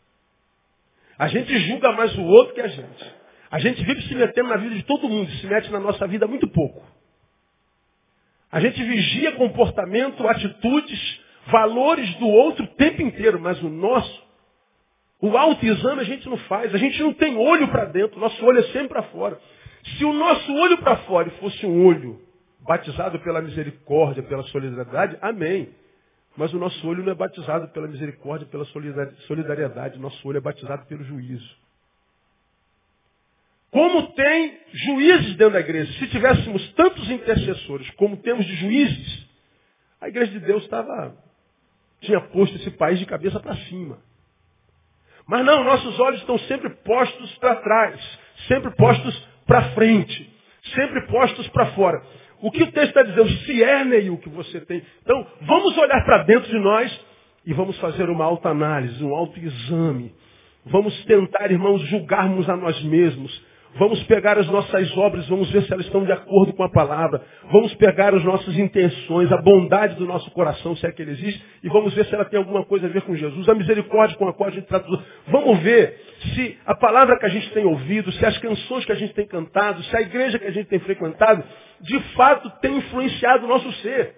[1.17, 3.13] A gente julga mais o outro que a gente.
[3.49, 6.27] A gente vive se metendo na vida de todo mundo, se mete na nossa vida
[6.27, 6.84] muito pouco.
[8.51, 14.23] A gente vigia comportamento, atitudes, valores do outro o tempo inteiro, mas o nosso,
[15.21, 16.73] o autoexame a gente não faz.
[16.73, 19.39] A gente não tem olho para dentro, nosso olho é sempre para fora.
[19.97, 22.21] Se o nosso olho para fora fosse um olho
[22.62, 25.69] batizado pela misericórdia, pela solidariedade, amém.
[26.38, 28.63] Mas o nosso olho não é batizado pela misericórdia, pela
[29.28, 29.97] solidariedade.
[29.97, 31.58] Nosso olho é batizado pelo juízo.
[33.71, 35.91] Como tem juízes dentro da igreja.
[36.00, 39.28] Se tivéssemos tantos intercessores como temos de juízes,
[40.00, 41.17] a igreja de Deus estava
[42.02, 43.97] tinha posto esse país de cabeça para cima.
[45.26, 50.34] Mas não, nossos olhos estão sempre postos para trás, sempre postos para frente,
[50.76, 52.02] sempre postos para fora.
[52.41, 53.30] O que o texto está dizendo?
[53.30, 54.84] Se é o que você tem.
[55.02, 57.06] Então, vamos olhar para dentro de nós
[57.45, 60.13] e vamos fazer uma autoanálise, um autoexame.
[60.65, 63.47] Vamos tentar, irmãos, julgarmos a nós mesmos.
[63.76, 67.21] Vamos pegar as nossas obras, vamos ver se elas estão de acordo com a palavra.
[67.52, 71.43] Vamos pegar as nossas intenções, a bondade do nosso coração, se é que ele existe,
[71.63, 73.47] e vamos ver se ela tem alguma coisa a ver com Jesus.
[73.47, 74.88] A misericórdia com a qual a gente trata.
[75.28, 75.95] Vamos ver
[76.34, 79.28] se a palavra que a gente tem ouvido, se as canções que a gente tem
[79.28, 81.43] cantado, se a igreja que a gente tem frequentado,
[81.81, 84.15] de fato tem influenciado o nosso ser.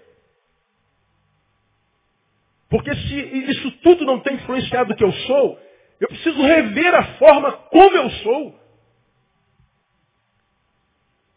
[2.69, 3.19] Porque se
[3.49, 5.59] isso tudo não tem influenciado o que eu sou,
[5.99, 8.59] eu preciso rever a forma como eu sou.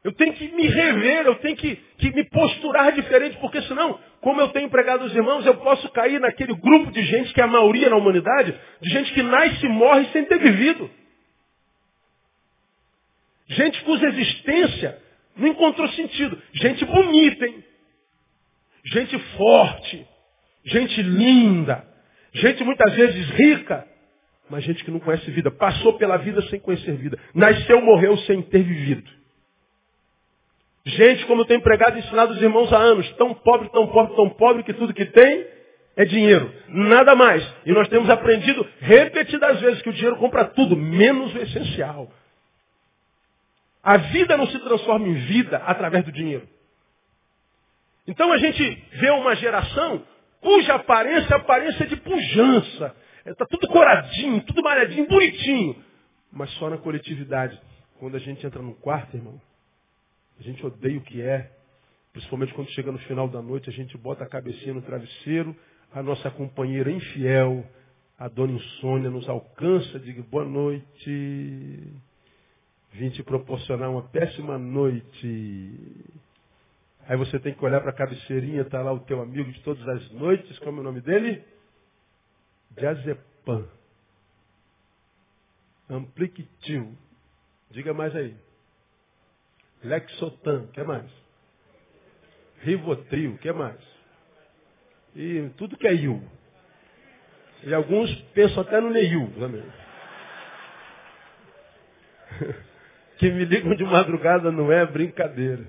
[0.04, 4.40] Eu tenho que me rever, eu tenho que, que me posturar diferente, porque senão, como
[4.40, 7.48] eu tenho empregado os irmãos, eu posso cair naquele grupo de gente que é a
[7.48, 10.90] maioria na humanidade, de gente que nasce e morre sem ter vivido.
[13.46, 15.01] Gente cuja existência
[15.36, 16.40] não encontrou sentido.
[16.52, 17.64] Gente bonita, hein?
[18.84, 20.06] Gente forte.
[20.64, 21.84] Gente linda.
[22.32, 23.86] Gente muitas vezes rica.
[24.50, 25.50] Mas gente que não conhece vida.
[25.50, 27.18] Passou pela vida sem conhecer vida.
[27.34, 29.10] Nasceu, morreu sem ter vivido.
[30.84, 34.16] Gente, como eu tenho empregado e ensinado os irmãos há anos, tão pobre, tão pobre,
[34.16, 35.46] tão pobre, que tudo que tem
[35.96, 36.52] é dinheiro.
[36.68, 37.46] Nada mais.
[37.64, 42.10] E nós temos aprendido repetidas vezes que o dinheiro compra tudo, menos o essencial.
[43.82, 46.48] A vida não se transforma em vida através do dinheiro.
[48.06, 50.04] Então a gente vê uma geração
[50.40, 52.96] cuja aparência é aparência de pujança.
[53.24, 55.76] Está tudo coradinho, tudo malhadinho, bonitinho.
[56.32, 57.58] Mas só na coletividade.
[57.98, 59.40] Quando a gente entra no quarto, irmão,
[60.38, 61.50] a gente odeia o que é.
[62.12, 65.56] Principalmente quando chega no final da noite, a gente bota a cabecinha no travesseiro,
[65.92, 67.64] a nossa companheira infiel,
[68.18, 71.92] a dona insônia, nos alcança, diga boa noite.
[72.92, 76.04] Vim te proporcionar uma péssima noite.
[77.08, 79.86] Aí você tem que olhar para a cabeceirinha, está lá o teu amigo de todas
[79.88, 81.42] as noites, como é o nome dele?
[82.76, 83.66] Diazepam.
[85.88, 86.96] Ampliquitil.
[87.70, 88.36] Diga mais aí.
[89.82, 91.10] Lexotan, que mais?
[92.60, 93.80] Rivotril, que mais?
[95.16, 96.22] E tudo que é IU.
[97.64, 99.64] E alguns pensam até no Neil também.
[103.22, 105.64] Que me ligam de madrugada não é brincadeira.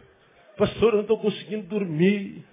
[0.58, 2.44] Pastor, eu não estou conseguindo dormir.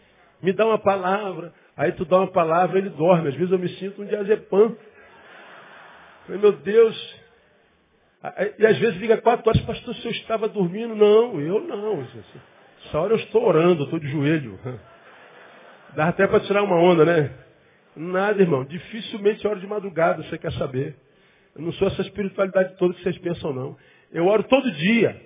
[0.42, 1.54] Me dá uma palavra.
[1.74, 3.28] Aí tu dá uma palavra, ele dorme.
[3.28, 4.76] Às vezes eu me sinto um diazepam.
[6.28, 7.16] Meu Deus,
[8.58, 10.94] e às vezes liga quatro horas, pastor, se eu estava dormindo.
[10.94, 12.06] Não, eu não.
[12.84, 14.60] Essa hora eu estou orando, estou de joelho.
[15.96, 17.32] Dá até para tirar uma onda, né?
[17.96, 18.66] Nada, irmão.
[18.66, 20.94] Dificilmente é hora de madrugada, você quer saber.
[21.56, 23.76] Eu não sou essa espiritualidade toda que vocês pensam, não.
[24.12, 25.20] Eu oro todo dia.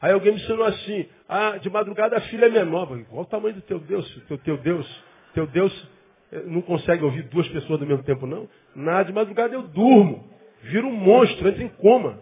[0.00, 2.86] Aí alguém me ensinou assim, ah, de madrugada a filha é menor.
[3.08, 4.08] Qual o tamanho do teu Deus?
[4.28, 5.88] Teu, teu Deus, teu Deus
[6.32, 8.48] eh, não consegue ouvir duas pessoas ao mesmo tempo, não?
[8.74, 12.20] Nada, de madrugada eu durmo vira um monstro, entra em coma.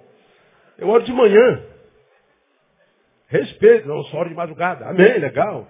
[0.79, 1.63] Eu oro de manhã.
[3.29, 4.87] Respeito, não, só oro de madrugada.
[4.87, 5.69] Amém, legal.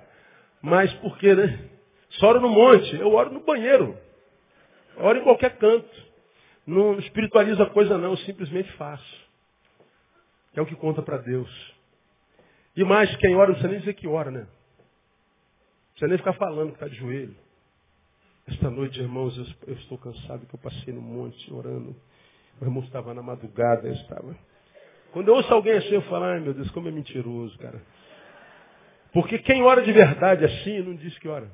[0.61, 1.69] Mas por quê, né?
[2.11, 3.97] Só oro no monte, eu oro no banheiro.
[4.97, 6.05] Eu oro em qualquer canto.
[6.67, 9.24] Não espiritualizo a coisa não, simplesmente faço.
[10.55, 11.75] É o que conta para Deus.
[12.77, 14.41] E mais, quem ora, não precisa nem dizer que ora, né?
[14.41, 17.37] Não precisa nem ficar falando que está de joelho.
[18.47, 21.97] Esta noite, irmãos, eu, eu estou cansado que eu passei no monte orando.
[22.61, 24.37] O irmão estava na madrugada, eu estava.
[25.13, 27.81] Quando eu ouço alguém assim, eu falo, ai meu Deus, como é mentiroso, cara.
[29.13, 31.49] Porque quem ora de verdade assim não diz que ora.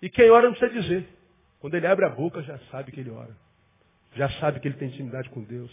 [0.00, 1.08] E quem ora não precisa dizer.
[1.60, 3.36] Quando ele abre a boca, já sabe que ele ora.
[4.14, 5.70] Já sabe que ele tem intimidade com Deus.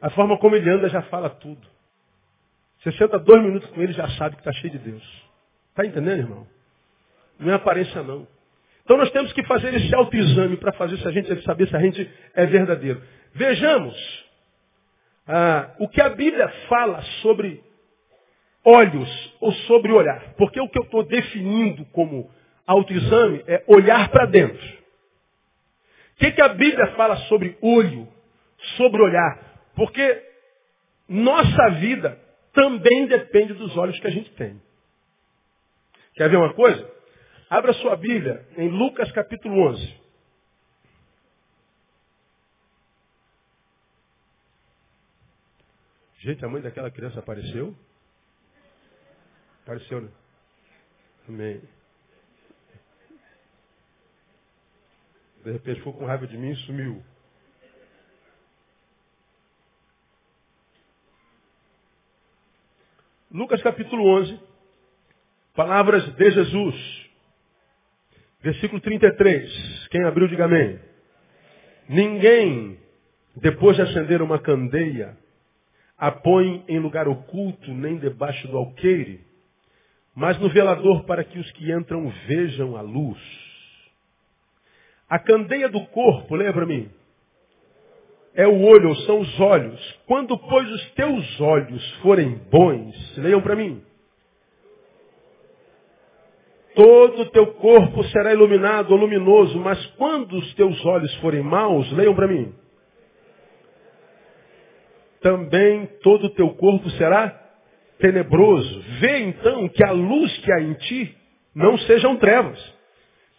[0.00, 1.66] A forma como ele anda já fala tudo.
[2.80, 5.02] Você senta dois minutos com ele, já sabe que está cheio de Deus.
[5.70, 6.46] Está entendendo, irmão?
[7.38, 8.26] Não é aparência, não.
[8.84, 11.80] Então nós temos que fazer esse autoexame para fazer se a gente saber se a
[11.80, 13.02] gente é verdadeiro.
[13.34, 14.24] Vejamos
[15.26, 17.62] ah, o que a Bíblia fala sobre
[18.64, 20.34] olhos ou sobre olhar.
[20.36, 22.30] Porque o que eu estou definindo como
[22.66, 24.77] autoexame é olhar para dentro.
[26.18, 28.08] O que, que a Bíblia fala sobre olho,
[28.76, 29.70] sobre olhar?
[29.76, 30.20] Porque
[31.08, 32.20] nossa vida
[32.52, 34.60] também depende dos olhos que a gente tem.
[36.14, 36.92] Quer ver uma coisa?
[37.48, 40.00] Abra sua Bíblia em Lucas capítulo 11.
[46.18, 47.72] Gente, a mãe daquela criança apareceu?
[49.62, 50.10] Apareceu, né?
[51.28, 51.77] Amém.
[55.48, 57.02] De repente ficou com raiva de mim e sumiu.
[63.32, 64.38] Lucas capítulo 11.
[65.56, 67.10] Palavras de Jesus.
[68.42, 69.88] Versículo 33.
[69.88, 70.78] Quem abriu, diga amém.
[71.88, 72.78] Ninguém,
[73.34, 75.16] depois de acender uma candeia,
[75.96, 79.24] a põe em lugar oculto, nem debaixo do alqueire,
[80.14, 83.47] mas no velador para que os que entram vejam a luz.
[85.08, 86.90] A candeia do corpo, lembra-me,
[88.34, 90.00] é o olho, são os olhos.
[90.06, 93.82] Quando, pois, os teus olhos forem bons, leiam para mim,
[96.74, 102.14] todo o teu corpo será iluminado luminoso, mas quando os teus olhos forem maus, leiam
[102.14, 102.54] para mim.
[105.20, 107.28] também todo o teu corpo será
[107.98, 108.80] tenebroso.
[109.00, 111.16] Vê então que a luz que há em ti
[111.54, 112.77] não sejam trevas.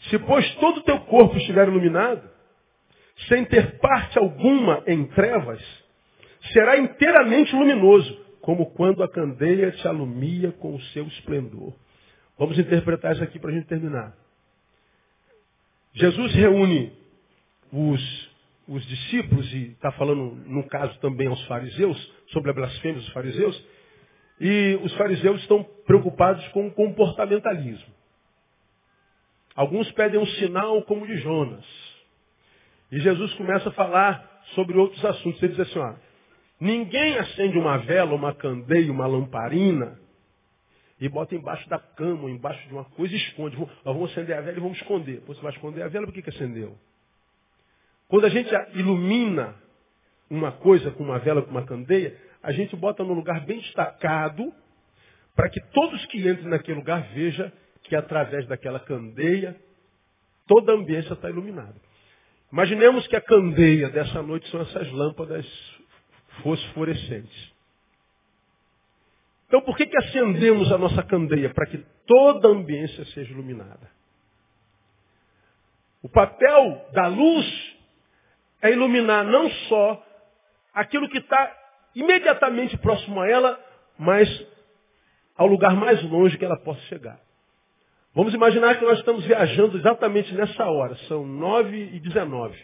[0.04, 2.30] Se, pois, todo o teu corpo estiver iluminado,
[3.28, 5.62] sem ter parte alguma em trevas,
[6.54, 11.74] será inteiramente luminoso, como quando a candeia te alumia com o seu esplendor.
[12.38, 14.16] Vamos interpretar isso aqui para a gente terminar.
[15.94, 16.94] Jesus reúne
[17.72, 18.30] os,
[18.68, 23.66] os discípulos, e está falando, no caso, também aos fariseus, sobre a blasfêmia dos fariseus,
[24.40, 27.99] e os fariseus estão preocupados com o comportamentalismo.
[29.60, 31.66] Alguns pedem um sinal como o de Jonas.
[32.90, 35.44] E Jesus começa a falar sobre outros assuntos.
[35.44, 35.96] Ele diz assim, ó,
[36.62, 40.00] ninguém acende uma vela, uma candeia, uma lamparina
[40.98, 43.58] e bota embaixo da cama, embaixo de uma coisa e esconde.
[43.84, 45.20] Vamos acender a vela e vamos esconder.
[45.28, 46.78] Você vai esconder a vela, por que, que acendeu?
[48.08, 49.56] Quando a gente ilumina
[50.30, 54.54] uma coisa com uma vela, com uma candeia, a gente bota num lugar bem destacado,
[55.36, 57.52] para que todos que entrem naquele lugar vejam
[57.90, 59.60] que através daquela candeia,
[60.48, 61.76] toda a ambiência está iluminada.
[62.54, 65.46] Imaginemos que a candeia dessa noite são essas lâmpadas
[66.44, 67.54] fosforescentes.
[69.48, 71.52] Então por que, que acendemos a nossa candeia?
[71.52, 73.90] Para que toda a ambiência seja iluminada.
[76.04, 77.76] O papel da luz
[78.62, 80.06] é iluminar não só
[80.74, 81.58] aquilo que está
[81.96, 83.60] imediatamente próximo a ela,
[83.98, 84.30] mas
[85.36, 87.20] ao lugar mais longe que ela possa chegar.
[88.14, 92.58] Vamos imaginar que nós estamos viajando exatamente nessa hora, são 9 e 19.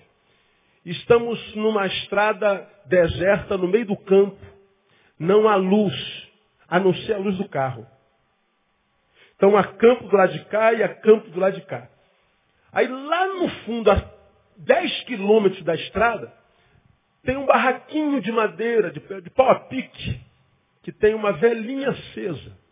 [0.83, 4.37] Estamos numa estrada deserta no meio do campo,
[5.19, 5.93] não há luz
[6.67, 7.85] a não ser a luz do carro.
[9.35, 11.89] Então há campo do lado de cá e há campo do lado de cá.
[12.71, 14.03] Aí lá no fundo, a
[14.57, 16.33] 10 quilômetros da estrada,
[17.23, 20.19] tem um barraquinho de madeira, de, de pau a pique,
[20.81, 22.64] que tem uma velhinha acesa.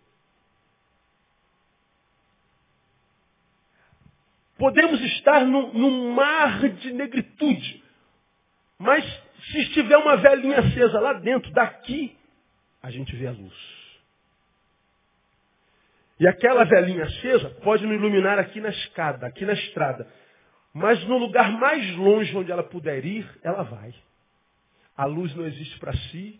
[4.57, 7.83] Podemos estar num, mar de negritude,
[8.77, 9.03] mas
[9.51, 12.15] se estiver uma velhinha acesa lá dentro, daqui,
[12.81, 13.53] a gente vê a luz.
[16.19, 20.07] E aquela velhinha acesa pode nos iluminar aqui na escada, aqui na estrada.
[20.73, 23.93] Mas no lugar mais longe onde ela puder ir, ela vai.
[24.95, 26.39] A luz não existe para si,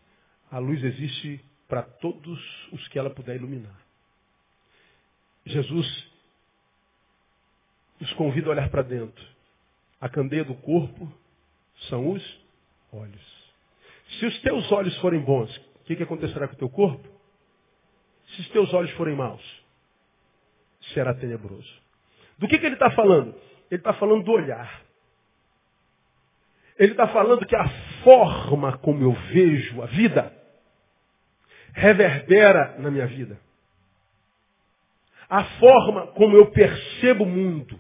[0.52, 2.40] a luz existe para todos
[2.72, 3.80] os que ela puder iluminar.
[5.46, 6.13] Jesus
[8.04, 9.26] nos convida a olhar para dentro.
[10.00, 11.10] A candeia do corpo
[11.88, 12.42] são os
[12.92, 13.54] olhos.
[14.20, 17.08] Se os teus olhos forem bons, o que, que acontecerá com o teu corpo?
[18.28, 19.42] Se os teus olhos forem maus,
[20.94, 21.82] será tenebroso.
[22.38, 23.34] Do que, que ele está falando?
[23.72, 24.82] Ele está falando do olhar.
[26.78, 27.70] Ele está falando que a
[28.04, 30.34] forma como eu vejo a vida
[31.72, 33.40] reverbera na minha vida.
[35.30, 37.80] A forma como eu percebo o mundo.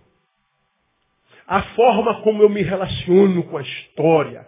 [1.47, 4.47] A forma como eu me relaciono com a história.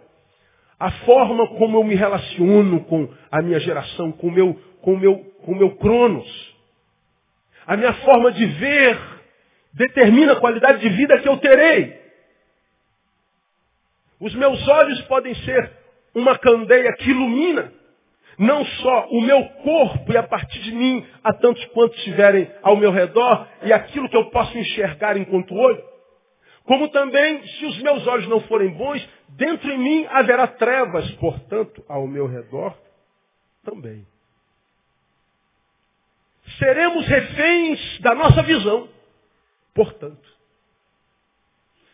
[0.78, 4.98] A forma como eu me relaciono com a minha geração, com o meu, com o
[4.98, 6.56] meu, com o meu cronos.
[7.66, 8.98] A minha forma de ver
[9.72, 12.00] determina a qualidade de vida que eu terei.
[14.20, 15.70] Os meus olhos podem ser
[16.14, 17.72] uma candeia que ilumina
[18.38, 22.76] não só o meu corpo e a partir de mim a tantos quantos estiverem ao
[22.76, 25.82] meu redor e aquilo que eu posso enxergar enquanto olho,
[26.66, 31.84] como também, se os meus olhos não forem bons, dentro em mim haverá trevas, portanto,
[31.88, 32.76] ao meu redor
[33.64, 34.06] também
[36.58, 38.88] seremos reféns da nossa visão.
[39.74, 40.28] Portanto,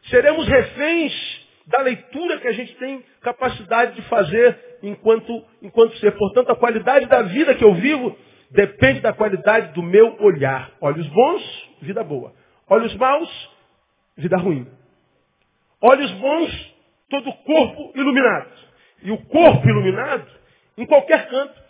[0.08, 6.12] seremos reféns da leitura que a gente tem capacidade de fazer enquanto, enquanto ser.
[6.12, 8.16] Portanto, a qualidade da vida que eu vivo
[8.50, 10.72] depende da qualidade do meu olhar.
[10.80, 12.32] Olhos bons, vida boa.
[12.68, 13.50] Olhos maus,
[14.16, 14.66] vida ruim.
[15.80, 16.74] Olhos bons,
[17.08, 18.50] todo o corpo iluminado.
[19.02, 20.26] E o corpo iluminado,
[20.78, 21.60] em qualquer canto,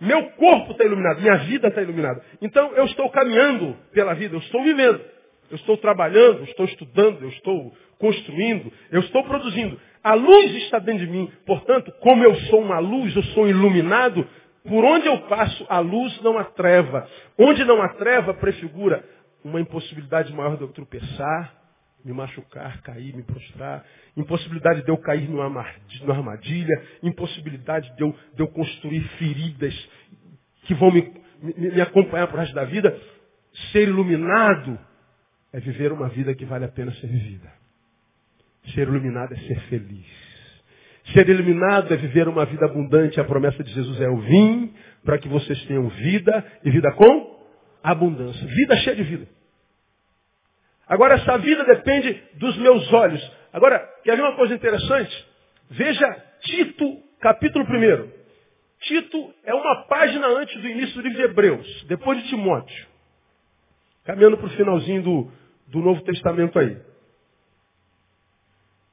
[0.00, 2.22] meu corpo está iluminado, minha vida está iluminada.
[2.42, 5.00] Então eu estou caminhando pela vida, eu estou vivendo.
[5.50, 9.80] Eu estou trabalhando, eu estou estudando, eu estou construindo, eu estou produzindo.
[10.02, 11.30] A luz está dentro de mim.
[11.46, 14.26] Portanto, como eu sou uma luz, eu sou iluminado,
[14.68, 17.08] por onde eu passo, a luz não há treva.
[17.38, 19.04] Onde não há treva, prefigura
[19.44, 21.54] uma impossibilidade maior de eu tropeçar,
[22.06, 23.84] me machucar, cair, me prostrar,
[24.16, 25.44] impossibilidade de eu cair numa
[26.08, 29.74] armadilha, impossibilidade de eu, de eu construir feridas
[30.62, 32.96] que vão me, me, me acompanhar para o resto da vida.
[33.72, 34.78] Ser iluminado
[35.52, 37.52] é viver uma vida que vale a pena ser vivida.
[38.72, 40.06] Ser iluminado é ser feliz.
[41.12, 43.20] Ser eliminado é viver uma vida abundante.
[43.20, 44.72] A promessa de Jesus é: Eu vim
[45.04, 47.36] para que vocês tenham vida e vida com
[47.82, 48.46] abundância.
[48.46, 49.35] Vida cheia de vida.
[50.86, 53.32] Agora, essa vida depende dos meus olhos.
[53.52, 55.26] Agora, quer ver uma coisa interessante?
[55.70, 58.10] Veja Tito, capítulo 1.
[58.80, 62.86] Tito é uma página antes do início do livro de Hebreus, depois de Timóteo.
[64.04, 65.32] Caminhando para o finalzinho do,
[65.66, 66.78] do Novo Testamento aí.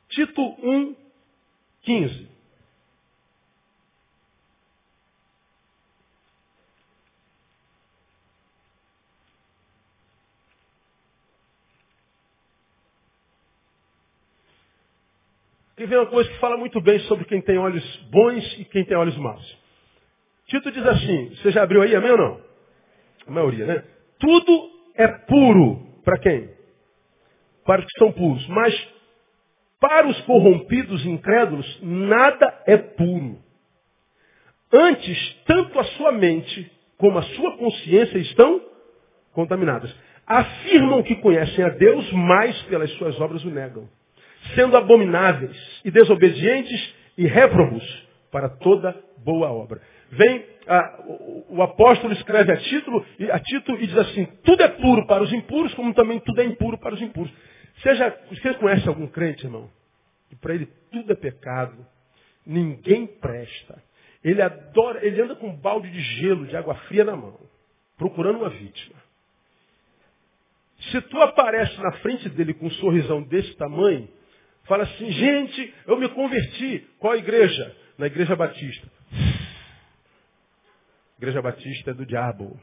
[0.10, 0.96] Tito 1,
[1.84, 2.33] 15.
[15.84, 18.86] Aqui vem uma coisa que fala muito bem sobre quem tem olhos bons e quem
[18.86, 19.58] tem olhos maus.
[20.48, 22.42] Tito diz assim, você já abriu aí, amém ou não?
[23.28, 23.84] A maioria, né?
[24.18, 26.50] Tudo é puro para quem?
[27.66, 28.48] Para os que são puros.
[28.48, 28.88] Mas
[29.78, 33.38] para os corrompidos e incrédulos, nada é puro.
[34.72, 38.62] Antes, tanto a sua mente como a sua consciência estão
[39.34, 39.94] contaminadas.
[40.26, 43.90] Afirmam que conhecem a Deus, mas pelas suas obras o negam.
[44.56, 47.84] Sendo abomináveis e desobedientes e réprobos
[48.32, 49.82] para toda boa obra.
[50.12, 50.46] Vem,
[51.08, 55.24] o, o apóstolo escreve a, título, a Tito e diz assim, tudo é puro para
[55.24, 57.32] os impuros, como também tudo é impuro para os impuros.
[57.82, 59.70] Seja, você conhece algum crente, irmão?
[60.30, 61.86] Que para ele tudo é pecado.
[62.46, 63.82] Ninguém presta.
[64.24, 67.40] Ele adora, ele anda com um balde de gelo, de água fria na mão,
[67.98, 68.96] procurando uma vítima.
[70.92, 74.08] Se tu aparece na frente dele com um sorrisão desse tamanho,
[74.66, 76.88] fala assim, gente, eu me converti.
[77.00, 77.76] Qual igreja?
[77.98, 78.88] Na igreja batista.
[81.18, 82.60] Igreja batista é do diabo.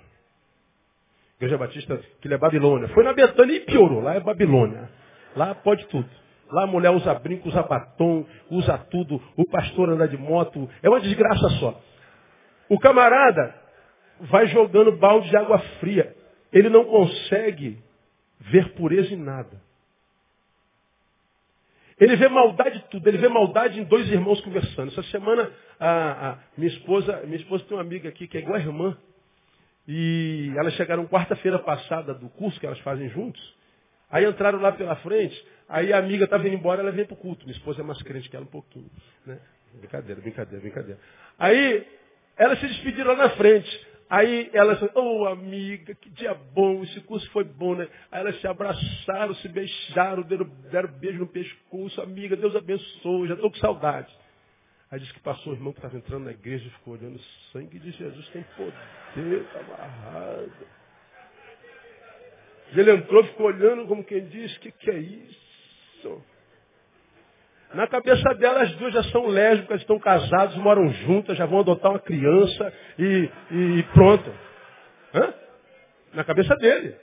[1.36, 2.88] Igreja batista, que é Babilônia.
[2.88, 4.03] Foi na Betânia e piorou.
[4.03, 4.90] Lá é Babilônia.
[5.34, 6.09] Lá pode tudo.
[6.51, 9.22] Lá a mulher usa brinco, usa batom, usa tudo.
[9.36, 10.68] O pastor anda de moto.
[10.82, 11.80] É uma desgraça só.
[12.68, 13.55] O camarada
[14.20, 16.14] vai jogando balde de água fria.
[16.53, 17.78] Ele não consegue
[18.40, 19.62] ver pureza em nada.
[22.01, 23.07] Ele vê maldade em tudo.
[23.07, 24.90] Ele vê maldade em dois irmãos conversando.
[24.90, 28.57] Essa semana, a, a minha esposa, minha esposa tem uma amiga aqui que é igual
[28.57, 28.96] a irmã.
[29.86, 33.40] E elas chegaram quarta-feira passada do curso que elas fazem juntos.
[34.11, 37.16] Aí entraram lá pela frente, aí a amiga estava indo embora, ela veio para o
[37.16, 37.44] culto.
[37.44, 38.90] Minha esposa é mais crente que ela um pouquinho.
[39.24, 39.38] Né?
[39.74, 40.98] Brincadeira, brincadeira, brincadeira.
[41.38, 41.86] Aí
[42.36, 43.86] elas se despediram lá na frente.
[44.11, 47.88] Aí elas, oh amiga, que dia bom, esse curso foi bom, né?
[48.11, 53.34] Aí elas se abraçaram, se beijaram, deram, deram beijo no pescoço, amiga, Deus abençoe, já
[53.34, 54.12] estou com saudade.
[54.90, 57.52] Aí disse que passou o irmão que estava entrando na igreja e ficou olhando, o
[57.52, 60.66] sangue de Jesus tem poder, está amarrado.
[62.72, 66.24] Ele entrou, ficou olhando como quem diz, o que, que é isso?
[67.74, 71.92] Na cabeça dela, as duas já são lésbicas, estão casadas, moram juntas, já vão adotar
[71.92, 74.32] uma criança e, e pronto.
[75.14, 75.34] Hã?
[76.14, 76.96] Na cabeça dele.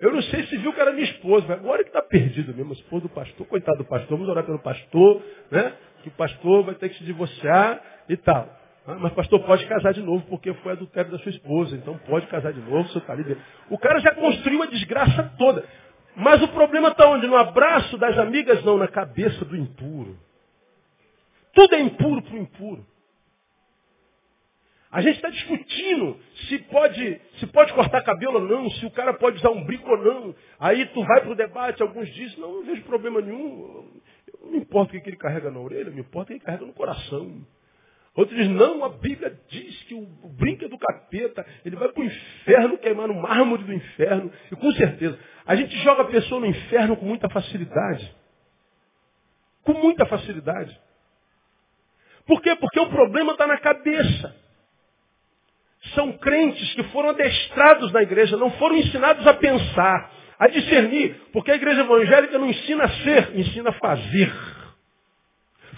[0.00, 2.72] Eu não sei se viu que era minha esposa, mas agora que está perdido mesmo,
[2.72, 5.72] a esposa do pastor, coitado do pastor, vamos orar pelo pastor, né?
[6.02, 8.48] Que o pastor vai ter que se divorciar e tal.
[8.86, 12.52] Mas pastor, pode casar de novo, porque foi adultério da sua esposa, então pode casar
[12.52, 13.36] de novo, você está ali
[13.70, 15.64] O cara já construiu a desgraça toda.
[16.16, 17.26] Mas o problema está onde?
[17.26, 20.18] No abraço das amigas, não, na cabeça do impuro.
[21.52, 22.86] Tudo é impuro para o impuro.
[24.90, 26.16] A gente está discutindo
[26.48, 29.90] se pode, se pode cortar cabelo ou não, se o cara pode usar um brinco
[29.90, 30.34] ou não.
[30.60, 33.90] Aí tu vai para o debate, alguns dizem, não, não vejo problema nenhum.
[34.40, 36.64] Não me importa o que ele carrega na orelha, me importa o que ele carrega
[36.64, 37.44] no coração.
[38.16, 41.88] Outros dizem, não, a Bíblia diz que o, o brinco é do capeta, ele vai
[41.88, 44.32] para o inferno queimar no mármore do inferno.
[44.52, 48.14] E com certeza, a gente joga a pessoa no inferno com muita facilidade.
[49.64, 50.78] Com muita facilidade.
[52.24, 52.54] Por quê?
[52.54, 54.36] Porque o problema está na cabeça.
[55.94, 61.50] São crentes que foram adestrados na igreja, não foram ensinados a pensar, a discernir, porque
[61.50, 64.53] a igreja evangélica não ensina a ser, ensina a fazer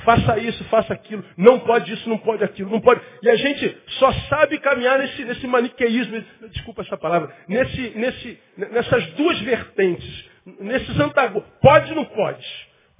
[0.07, 3.01] faça isso, faça aquilo, não pode isso, não pode aquilo, não pode.
[3.23, 9.05] E a gente só sabe caminhar nesse, nesse maniqueísmo, desculpa essa palavra, nesse, nesse, nessas
[9.15, 10.31] duas vertentes,
[10.61, 11.53] nesses antagônicos.
[11.61, 12.47] Pode, não pode.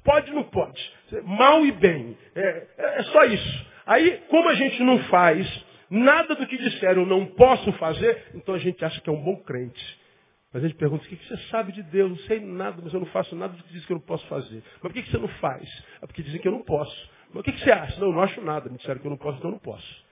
[0.05, 0.93] Pode, não pode.
[1.25, 2.19] Mal e bem.
[2.35, 3.67] É, é, é só isso.
[3.87, 8.59] Aí, como a gente não faz nada do que disseram não posso fazer, então a
[8.59, 10.06] gente acha que é um bom crente.
[10.53, 12.11] Mas a gente pergunta, o que você sabe de Deus?
[12.11, 14.27] Não sei nada, mas eu não faço nada do que diz que eu não posso
[14.27, 14.63] fazer.
[14.75, 15.85] Mas por que você não faz?
[16.01, 17.11] É porque dizem que eu não posso.
[17.31, 18.01] Mas o que você acha?
[18.01, 18.71] Não, eu não acho nada.
[18.71, 20.07] Me disseram que eu não posso, então eu não posso.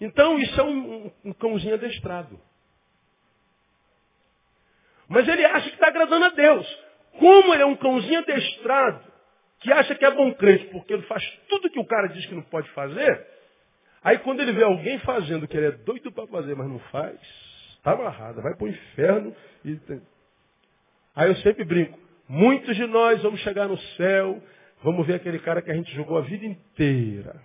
[0.00, 2.40] Então isso é um, um cãozinho adestrado.
[5.08, 6.78] Mas ele acha que está agradando a Deus.
[7.18, 9.04] Como ele é um cãozinho adestrado,
[9.60, 12.34] que acha que é bom crente porque ele faz tudo que o cara diz que
[12.34, 13.26] não pode fazer,
[14.02, 17.18] aí quando ele vê alguém fazendo que ele é doido para fazer, mas não faz,
[17.84, 19.36] está amarrado, vai para o inferno.
[19.62, 19.78] E...
[21.14, 24.42] Aí eu sempre brinco, muitos de nós vamos chegar no céu,
[24.82, 27.36] vamos ver aquele cara que a gente jogou a vida inteira,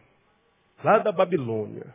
[0.82, 1.94] lá da Babilônia.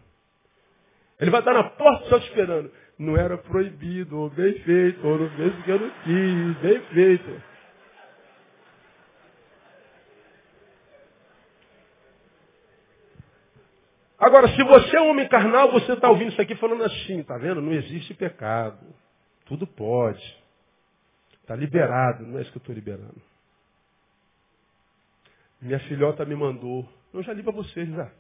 [1.19, 2.71] Ele vai estar na porta só esperando.
[2.99, 7.43] Não era proibido, bem feito, não fez que eu não quis, bem feito.
[14.19, 17.37] Agora, se você é um homem carnal, você está ouvindo isso aqui falando assim, tá
[17.37, 17.61] vendo?
[17.61, 18.95] Não existe pecado.
[19.47, 20.23] Tudo pode.
[21.43, 23.21] Está liberado, não é isso que eu estou liberando.
[25.61, 28.11] Minha filhota me mandou, eu já li para vocês já,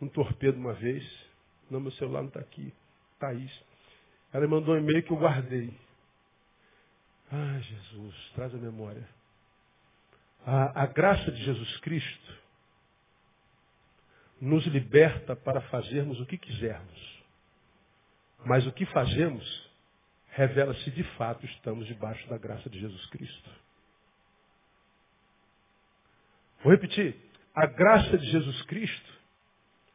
[0.00, 1.04] um torpedo uma vez.
[1.70, 2.72] Não, meu celular não está aqui.
[3.18, 3.64] Thaís.
[4.32, 5.72] Ela me mandou um e-mail que eu guardei.
[7.32, 9.08] Ah, Jesus, traz a memória.
[10.46, 12.43] A, a graça de Jesus Cristo
[14.44, 17.24] nos liberta para fazermos o que quisermos.
[18.44, 19.70] Mas o que fazemos
[20.32, 23.50] revela se de fato estamos debaixo da graça de Jesus Cristo.
[26.62, 27.16] Vou repetir.
[27.54, 29.14] A graça de Jesus Cristo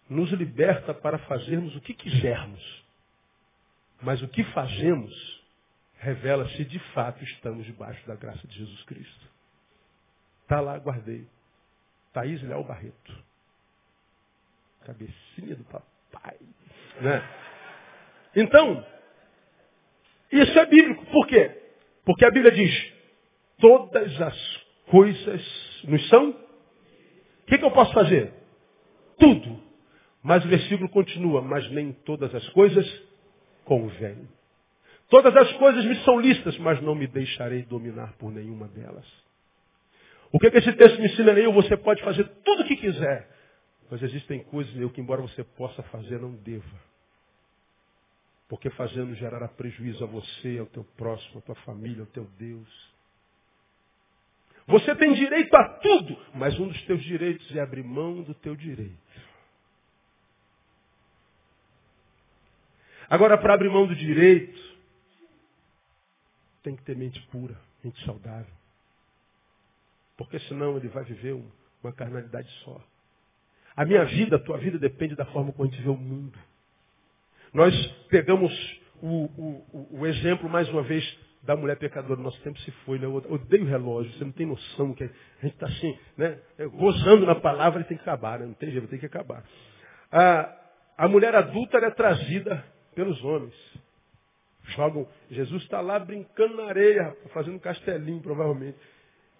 [0.10, 2.84] nos liberta para fazermos o que quisermos.
[4.02, 5.44] Mas o que fazemos
[6.00, 9.28] revela se de fato estamos debaixo da graça de Jesus Cristo.
[10.42, 11.28] Está lá, guardei.
[12.14, 13.29] Thaís Léo Barreto
[14.90, 16.38] cabecinha do papai.
[17.02, 17.24] Né?
[18.36, 18.86] Então,
[20.32, 21.06] isso é bíblico.
[21.08, 21.52] Por quê?
[22.04, 22.94] Porque a Bíblia diz,
[23.60, 26.32] todas as coisas nos são.
[26.32, 28.34] O que, que eu posso fazer?
[29.20, 29.62] Tudo.
[30.24, 32.86] Mas o versículo continua, mas nem todas as coisas
[33.64, 34.28] convêm.
[35.10, 39.06] Todas as coisas me são listas, mas não me deixarei dominar por nenhuma delas.
[40.32, 41.32] O que, que esse texto me ensina?
[41.32, 43.28] Eu, você pode fazer tudo o que quiser,
[43.90, 46.90] mas existem coisas, meu, que embora você possa fazer, não deva.
[48.48, 52.90] Porque fazendo gerará prejuízo a você, ao teu próximo, à tua família, ao teu Deus.
[54.68, 58.56] Você tem direito a tudo, mas um dos teus direitos é abrir mão do teu
[58.56, 58.98] direito.
[63.10, 64.78] Agora, para abrir mão do direito,
[66.62, 68.54] tem que ter mente pura, mente saudável.
[70.16, 71.42] Porque senão ele vai viver
[71.82, 72.80] uma carnalidade só.
[73.76, 76.38] A minha vida, a tua vida depende da forma como a gente vê o mundo.
[77.54, 77.74] Nós
[78.10, 78.52] pegamos
[79.02, 81.04] o, o, o exemplo, mais uma vez,
[81.44, 82.22] da mulher pecadora.
[82.22, 83.06] Nosso tempo se foi, né?
[83.06, 85.08] Eu odeio relógio, você não tem noção que a
[85.42, 86.40] gente está assim, né?
[86.58, 88.46] É, gozando na palavra e tem que acabar, né?
[88.46, 89.44] Não tem jeito, tem que acabar.
[90.12, 90.56] A,
[90.98, 92.64] a mulher adulta é trazida
[92.94, 93.56] pelos homens.
[94.76, 98.78] Jogam, Jesus está lá brincando na areia, fazendo castelinho, provavelmente.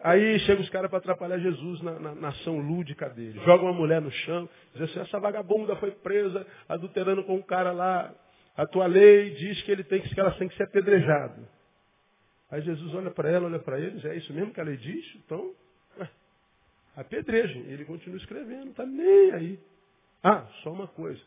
[0.02, 3.38] Aí chegam os caras para atrapalhar Jesus na, na, na, ação lúdica dele.
[3.44, 7.72] Jogam uma mulher no chão, dizem assim, essa vagabunda foi presa, adulterando com um cara
[7.72, 8.14] lá.
[8.56, 11.46] A tua lei diz que ele tem que, ela tem que ser apedrejado.
[12.50, 15.06] Aí Jesus olha para ela, olha para eles, é isso mesmo que a lei diz?
[15.18, 15.54] Então,
[16.00, 16.10] ué,
[16.96, 17.64] apedrejem.
[17.64, 19.60] Ele continua escrevendo, não está nem aí.
[20.24, 21.22] Ah, só uma coisa.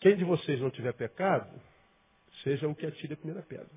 [0.00, 1.50] Quem de vocês não tiver pecado,
[2.42, 3.68] seja o que atire a primeira pedra.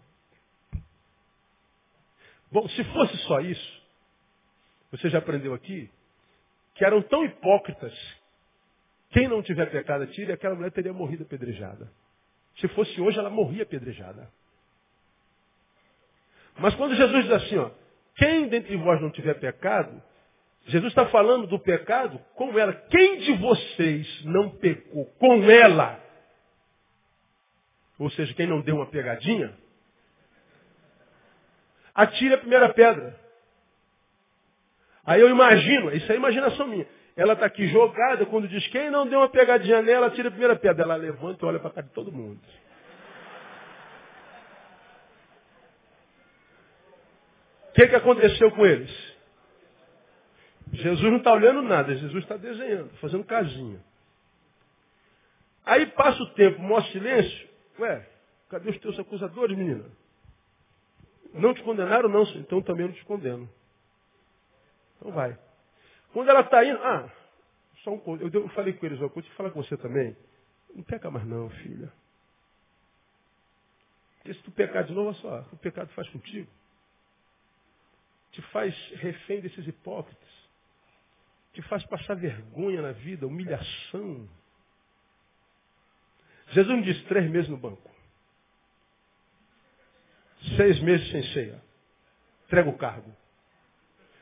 [2.51, 3.83] Bom, se fosse só isso,
[4.91, 5.89] você já aprendeu aqui,
[6.75, 7.93] que eram tão hipócritas,
[9.09, 11.91] quem não tiver pecado atire, aquela mulher teria morrido apedrejada.
[12.57, 14.29] Se fosse hoje, ela morria apedrejada.
[16.57, 17.69] Mas quando Jesus diz assim, ó,
[18.15, 20.01] quem dentre vós não tiver pecado,
[20.67, 22.73] Jesus está falando do pecado com ela.
[22.73, 25.99] Quem de vocês não pecou com ela?
[27.99, 29.55] Ou seja, quem não deu uma pegadinha,
[31.95, 33.17] atire a primeira pedra.
[35.05, 36.85] Aí eu imagino, isso é imaginação minha.
[37.15, 40.55] Ela está aqui jogada, quando diz quem não deu uma pegadinha nela, atira a primeira
[40.55, 40.83] pedra.
[40.83, 42.41] Ela levanta e olha para cara de todo mundo.
[47.69, 49.15] O que, que aconteceu com eles?
[50.73, 53.79] Jesus não está olhando nada, Jesus está desenhando, fazendo casinha.
[55.65, 57.49] Aí passa o tempo, mostra silêncio.
[57.79, 58.07] Ué,
[58.49, 59.85] cadê os teus acusadores, menina?
[61.35, 62.09] Não te condenaram?
[62.09, 63.49] Não, então também não te condeno.
[64.95, 65.37] Então vai.
[66.13, 67.11] Quando ela está indo, ah,
[67.83, 70.15] só um eu, eu falei com eles, eu vou te falar com você também.
[70.73, 71.91] Não peca mais não, filha.
[74.17, 76.49] Porque se tu pecar de novo, olha só, o pecado faz contigo.
[78.31, 80.29] Te faz refém desses hipócritas.
[81.53, 84.27] Te faz passar vergonha na vida, humilhação.
[86.49, 87.94] Jesus me disse três meses no banco.
[90.55, 91.61] Seis meses sem ceia.
[92.45, 93.11] Entrega o cargo.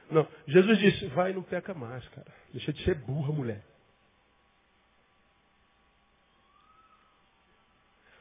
[0.10, 0.28] Não.
[0.48, 2.32] Jesus disse, vai e não peca mais, cara.
[2.52, 3.64] Deixa de ser burra, mulher.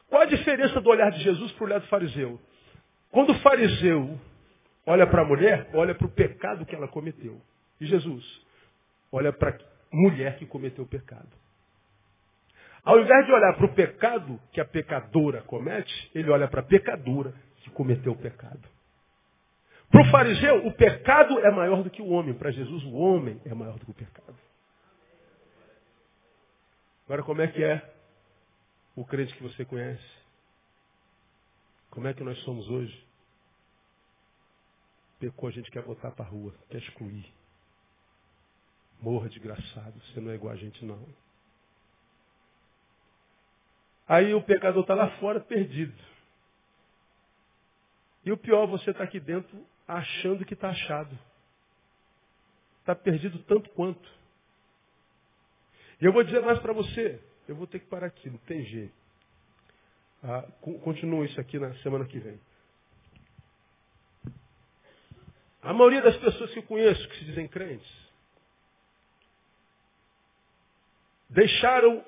[0.09, 2.39] Qual a diferença do olhar de Jesus para o olhar do fariseu?
[3.09, 4.19] Quando o fariseu
[4.85, 7.41] olha para a mulher, olha para o pecado que ela cometeu.
[7.79, 8.23] E Jesus
[9.11, 9.59] olha para a
[9.91, 11.29] mulher que cometeu o pecado.
[12.83, 16.63] Ao invés de olhar para o pecado que a pecadora comete, ele olha para a
[16.63, 17.33] pecadora
[17.73, 18.61] cometeu o pecado.
[19.89, 22.33] Para o fariseu, o pecado é maior do que o homem.
[22.33, 24.35] Para Jesus, o homem é maior do que o pecado.
[27.05, 27.93] Agora, como é que é
[28.95, 30.03] o crente que você conhece?
[31.91, 33.05] Como é que nós somos hoje?
[35.19, 37.31] Pecou, a gente quer botar para a rua, quer excluir.
[38.99, 41.05] Morra, desgraçado, você não é igual a gente não.
[44.07, 45.93] Aí o pecador está lá fora perdido.
[48.25, 51.17] E o pior, você está aqui dentro achando que está achado.
[52.79, 54.09] Está perdido tanto quanto.
[56.01, 57.21] E eu vou dizer mais para você.
[57.47, 58.93] Eu vou ter que parar aqui, não tem jeito.
[60.23, 60.43] Ah,
[60.83, 62.39] continua isso aqui na semana que vem.
[65.61, 67.89] A maioria das pessoas que eu conheço, que se dizem crentes,
[71.29, 72.03] deixaram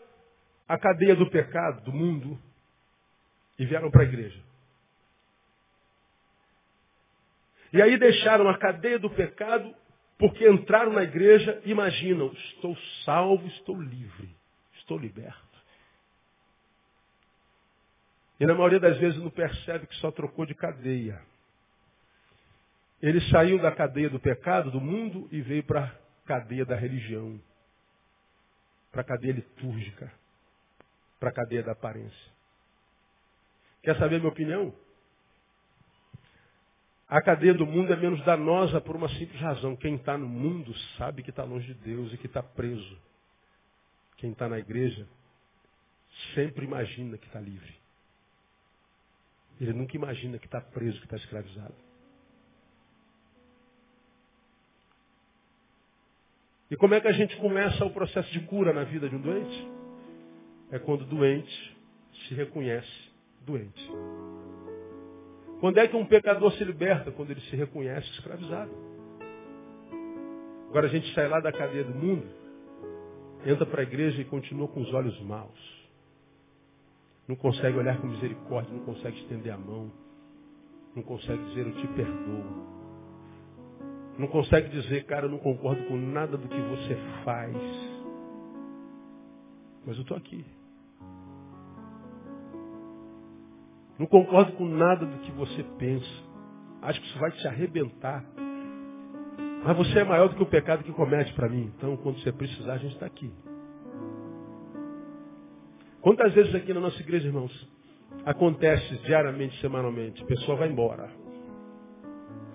[0.67, 2.39] a cadeia do pecado, do mundo,
[3.57, 4.44] e vieram para a igreja.
[7.75, 9.75] E aí deixaram a cadeia do pecado
[10.17, 14.33] porque entraram na igreja imaginam, estou salvo, estou livre,
[14.77, 15.43] estou liberto.
[18.39, 21.21] E na maioria das vezes não percebe que só trocou de cadeia.
[23.01, 25.91] Ele saiu da cadeia do pecado, do mundo, e veio para a
[26.25, 27.39] cadeia da religião,
[28.91, 30.11] para a cadeia litúrgica
[31.19, 32.31] para a cadeia da aparência.
[33.81, 34.75] Quer saber a minha opinião?
[37.07, 39.75] A cadeia do mundo é menos danosa por uma simples razão.
[39.75, 42.97] Quem está no mundo sabe que está longe de Deus e que está preso.
[44.17, 45.07] Quem está na igreja
[46.33, 47.75] sempre imagina que está livre.
[49.59, 51.75] Ele nunca imagina que está preso, que está escravizado.
[56.71, 59.21] E como é que a gente começa o processo de cura na vida de um
[59.21, 59.75] doente?
[60.71, 61.77] é quando o doente
[62.27, 63.11] se reconhece
[63.45, 63.89] doente.
[65.59, 67.11] Quando é que um pecador se liberta?
[67.11, 68.71] Quando ele se reconhece escravizado.
[70.69, 72.27] Agora a gente sai lá da cadeia do mundo,
[73.45, 75.87] entra para a igreja e continua com os olhos maus.
[77.27, 79.89] Não consegue olhar com misericórdia, não consegue estender a mão,
[80.95, 82.75] não consegue dizer eu te perdoo.
[84.17, 87.55] Não consegue dizer, cara, eu não concordo com nada do que você faz.
[89.85, 90.45] Mas eu estou aqui.
[93.97, 96.23] Não concordo com nada do que você pensa.
[96.81, 98.23] Acho que isso vai te arrebentar.
[99.63, 101.71] Mas você é maior do que o pecado que comete para mim.
[101.77, 103.31] Então, quando você precisar, a gente está aqui.
[106.01, 107.67] Quantas vezes aqui na nossa igreja, irmãos,
[108.25, 111.09] acontece diariamente, semanalmente, a pessoa vai embora.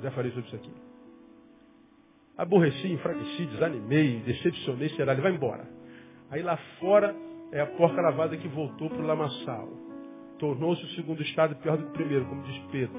[0.02, 0.72] Já falei sobre isso aqui.
[2.38, 5.68] Aborreci, enfraqueci, desanimei, decepcionei, será, ele vai embora.
[6.30, 7.14] Aí lá fora
[7.50, 9.68] é a porca lavada que voltou para o lamaçal.
[10.40, 12.98] Tornou-se o segundo estado pior do que o primeiro, como diz Pedro.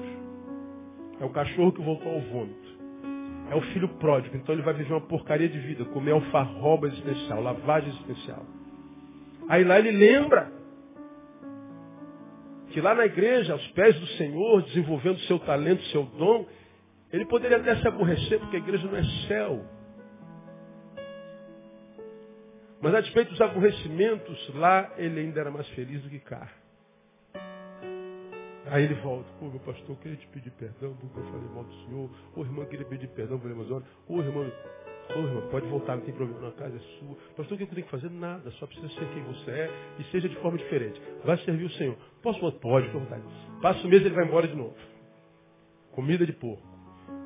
[1.20, 2.72] É o cachorro que voltou ao vômito.
[3.50, 4.36] É o filho pródigo.
[4.36, 8.46] Então ele vai viver uma porcaria de vida, comer alfarroba existencial, lavagem existencial.
[9.48, 10.52] Aí lá ele lembra
[12.70, 16.46] que lá na igreja, aos pés do Senhor, desenvolvendo seu talento, seu dom,
[17.12, 19.64] ele poderia até se aborrecer, porque a igreja não é céu.
[22.80, 26.61] Mas a despeito dos aborrecimentos, lá ele ainda era mais feliz do que cá.
[28.66, 31.74] Aí ele volta, pô, meu pastor, queria te pedir perdão porque eu falei mal do
[31.84, 32.10] senhor.
[32.36, 33.86] Ô irmão, eu queria pedir perdão por mais horas.
[34.08, 34.52] Ô irmão,
[35.16, 37.16] ô irmão, pode voltar, não tem problema, na casa é sua.
[37.36, 38.10] Pastor, o que eu tenho que fazer?
[38.10, 41.00] Nada, só precisa ser quem você é e seja de forma diferente.
[41.24, 41.96] Vai servir o Senhor.
[42.22, 42.38] Posso?
[42.60, 43.22] Pode, por vontade.
[43.60, 44.74] Passa o mês ele vai embora de novo.
[45.90, 46.71] Comida de porco.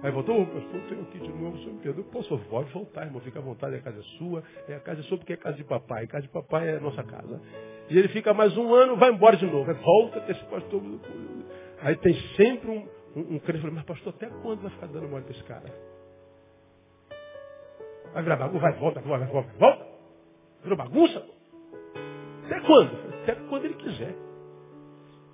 [0.03, 2.05] Aí voltou, ô pastor, tenho aqui de novo, o senhor me perdoa.
[2.12, 2.38] Posso?
[2.51, 4.42] Pode voltar, irmão, fica à vontade, a casa é sua.
[4.68, 6.05] É a casa é sua porque é casa de papai.
[6.05, 7.40] A casa de papai é a nossa casa.
[7.88, 9.70] E ele fica mais um ano, vai embora de novo.
[9.70, 10.82] Aí volta, esse pastor
[11.80, 15.24] Aí tem sempre um, um, um crente mas pastor, até quando vai ficar dando mole
[15.24, 15.64] para esse cara?
[18.12, 19.86] Vai virar bagunça, vai, volta, volta, volta, volta.
[20.62, 21.26] Virou bagunça?
[22.44, 23.22] Até quando?
[23.22, 24.14] Até quando ele quiser.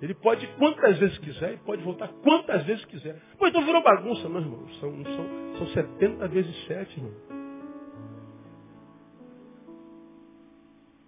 [0.03, 3.15] Ele pode ir quantas vezes quiser e pode voltar quantas vezes quiser.
[3.39, 4.67] Pois então virou bagunça, não, irmão.
[4.81, 7.13] São, são, são 70 vezes 7, irmão.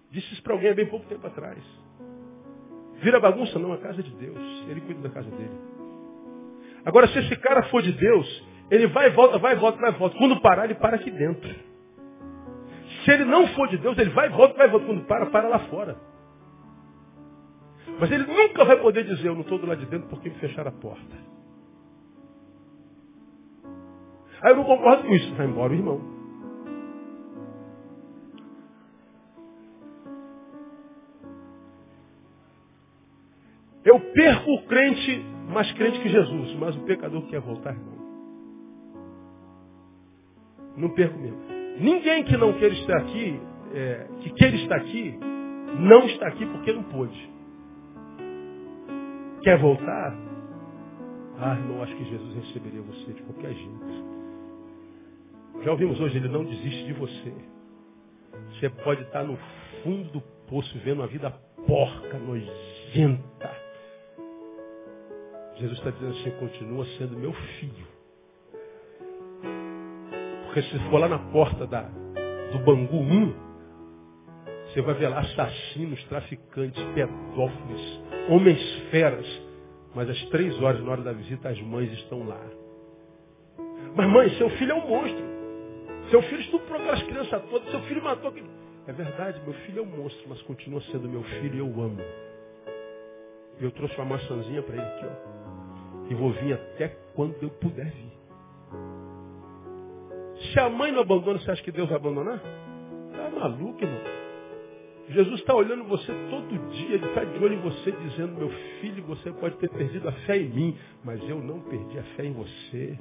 [0.09, 1.61] Disse isso para alguém há bem pouco tempo atrás.
[3.01, 3.59] Vira bagunça?
[3.59, 4.39] Não, a casa é de Deus.
[4.69, 5.59] Ele cuida da casa dele.
[6.85, 9.91] Agora, se esse cara for de Deus, Ele vai e volta, vai e volta, vai
[9.91, 10.17] e volta.
[10.17, 11.53] Quando parar, ele para aqui dentro.
[13.03, 14.85] Se ele não for de Deus, ele vai e volta, vai e volta.
[14.85, 16.14] Quando para, para lá fora.
[17.99, 20.35] Mas ele nunca vai poder dizer, eu não estou do lado de dentro porque me
[20.35, 21.15] fecharam a porta.
[24.41, 25.33] Aí eu não concordo com isso.
[25.35, 26.15] Vai embora o irmão.
[33.83, 37.95] Eu perco o crente mais crente que Jesus, mas o pecador quer voltar, irmão.
[40.75, 41.39] Não perco mesmo.
[41.79, 43.39] Ninguém que não queira estar aqui,
[43.73, 45.17] é, que queira estar aqui,
[45.79, 47.34] não está aqui porque não pôde.
[49.45, 50.11] Quer voltar?
[51.39, 54.05] Ah, irmão, acho que Jesus receberia você de qualquer jeito.
[55.63, 57.31] Já ouvimos hoje, ele não desiste de você.
[58.49, 59.37] Você pode estar no
[59.83, 61.29] fundo do poço vendo a vida
[61.67, 63.51] porca, nojenta.
[65.57, 67.87] Jesus está dizendo assim, continua sendo meu filho.
[70.45, 73.35] Porque se for lá na porta da, do Bangu 1,
[74.69, 79.25] você vai ver lá assassinos, traficantes, pedófilos, homens feras.
[79.93, 82.41] Mas às três horas, na hora da visita, as mães estão lá.
[83.95, 85.25] Mas mãe, seu filho é um monstro.
[86.09, 88.49] Seu filho estuprou aquelas crianças todas, seu filho matou aquele.
[88.87, 92.01] É verdade, meu filho é um monstro, mas continua sendo meu filho e eu amo.
[93.59, 96.11] E eu trouxe uma maçãzinha para ele aqui, ó.
[96.11, 98.13] E vou vir até quando eu puder vir.
[100.51, 102.39] Se a mãe não abandona, você acha que Deus vai abandonar?
[102.39, 104.14] Tá maluco, irmão.
[105.09, 108.49] Jesus está olhando você todo dia, ele está de olho em você, dizendo, meu
[108.81, 112.25] filho, você pode ter perdido a fé em mim, mas eu não perdi a fé
[112.25, 112.97] em você.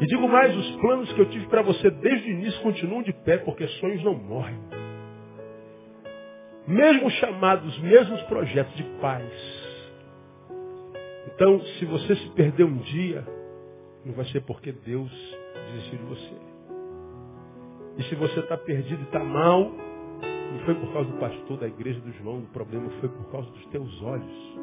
[0.00, 3.12] E digo mais, os planos que eu tive para você desde o início continuam de
[3.12, 4.58] pé, porque sonhos não morrem.
[6.66, 9.32] Mesmo chamados, mesmos projetos de paz.
[11.32, 13.24] Então, se você se perder um dia,
[14.04, 15.10] não vai ser porque Deus
[15.72, 16.55] desistiu de você.
[17.98, 19.70] E se você está perdido e está mal,
[20.52, 23.50] não foi por causa do pastor, da igreja, do João, o problema foi por causa
[23.50, 24.56] dos teus olhos.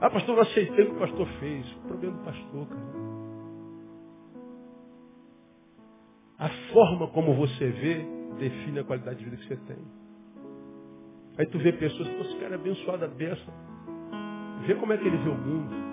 [0.00, 1.72] Ah, pastor, não aceitei o que o pastor fez.
[1.76, 3.04] O problema do pastor, cara.
[6.38, 8.04] A forma como você vê
[8.38, 9.78] define a qualidade de vida que você tem.
[11.38, 13.52] Aí tu vê pessoas, esse cara é abençoado a.
[14.66, 15.83] Vê como é que ele vê o mundo.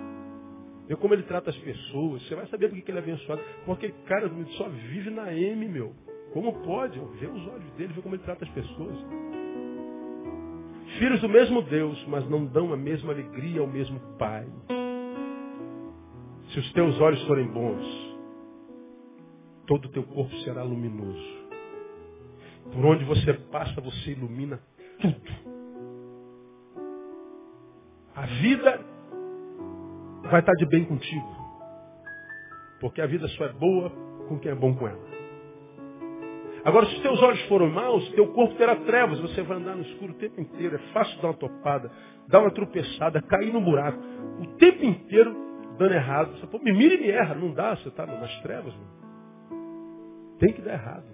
[0.88, 2.22] Vê como ele trata as pessoas.
[2.22, 3.42] Você vai saber por que ele é abençoado.
[3.64, 5.92] Porque, cara, só vive na M, meu.
[6.32, 6.98] Como pode?
[7.18, 8.96] Vê os olhos dele, vê como ele trata as pessoas.
[10.98, 14.46] Filhos do mesmo Deus, mas não dão a mesma alegria ao mesmo Pai.
[16.52, 17.82] Se os teus olhos forem bons,
[19.66, 21.42] todo o teu corpo será luminoso.
[22.72, 24.60] Por onde você passa, você ilumina
[25.00, 25.52] tudo.
[28.14, 28.91] A vida
[30.22, 31.42] vai estar de bem contigo.
[32.80, 33.90] Porque a vida só é boa
[34.28, 35.12] com quem é bom com ela.
[36.64, 39.18] Agora, se os teus olhos foram maus, teu corpo terá trevas.
[39.20, 40.76] Você vai andar no escuro o tempo inteiro.
[40.76, 41.90] É fácil dar uma topada,
[42.28, 43.98] dar uma tropeçada, cair no buraco.
[44.40, 45.34] O tempo inteiro
[45.76, 46.38] dando errado.
[46.38, 47.34] Você, pô, me mira e me erra.
[47.34, 48.72] Não dá, você está nas trevas.
[48.74, 50.38] Mano.
[50.38, 51.04] Tem que dar errado.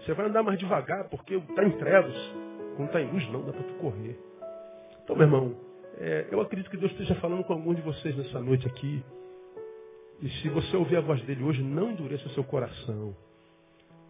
[0.00, 2.14] Você vai andar mais devagar, porque está em trevas.
[2.76, 4.18] Quando está em luz, não, dá para tu correr.
[5.02, 5.67] Então, meu irmão,
[6.00, 9.02] é, eu acredito que Deus esteja falando com alguns de vocês nessa noite aqui.
[10.22, 13.16] E se você ouvir a voz dele hoje, não endureça o seu coração.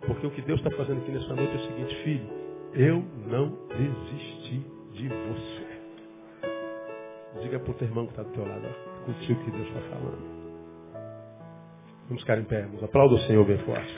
[0.01, 2.29] Porque o que Deus está fazendo aqui nessa noite é o seguinte, filho,
[2.75, 4.63] eu não desisti
[4.93, 5.69] de você.
[7.43, 9.81] Diga para o teu irmão que está do teu lado, ó, contigo que Deus está
[9.81, 10.39] falando.
[12.09, 12.83] Vamos ficar em pé, irmãos.
[12.83, 13.95] Aplauda o Senhor bem forte.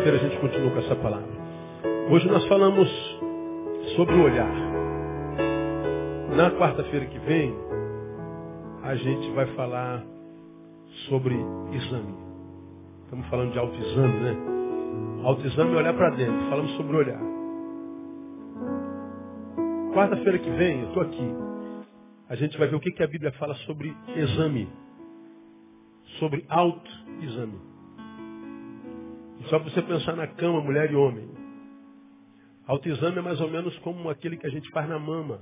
[0.00, 1.28] Quarta-feira a gente continua com essa palavra.
[2.10, 2.88] Hoje nós falamos
[3.96, 4.50] sobre o olhar.
[6.34, 7.54] Na quarta-feira que vem,
[8.82, 10.02] a gente vai falar
[11.06, 11.34] sobre
[11.72, 12.14] exame.
[13.04, 14.36] Estamos falando de autoexame, né?
[15.22, 16.48] Autoexame é olhar para dentro.
[16.48, 17.20] Falamos sobre olhar.
[19.92, 21.34] Quarta-feira que vem, eu estou aqui.
[22.30, 24.66] A gente vai ver o que, que a Bíblia fala sobre exame.
[26.18, 27.60] Sobre autoexame.
[29.48, 31.28] Só para você pensar na cama, mulher e homem.
[32.66, 35.40] Autoexame é mais ou menos como aquele que a gente faz na mama.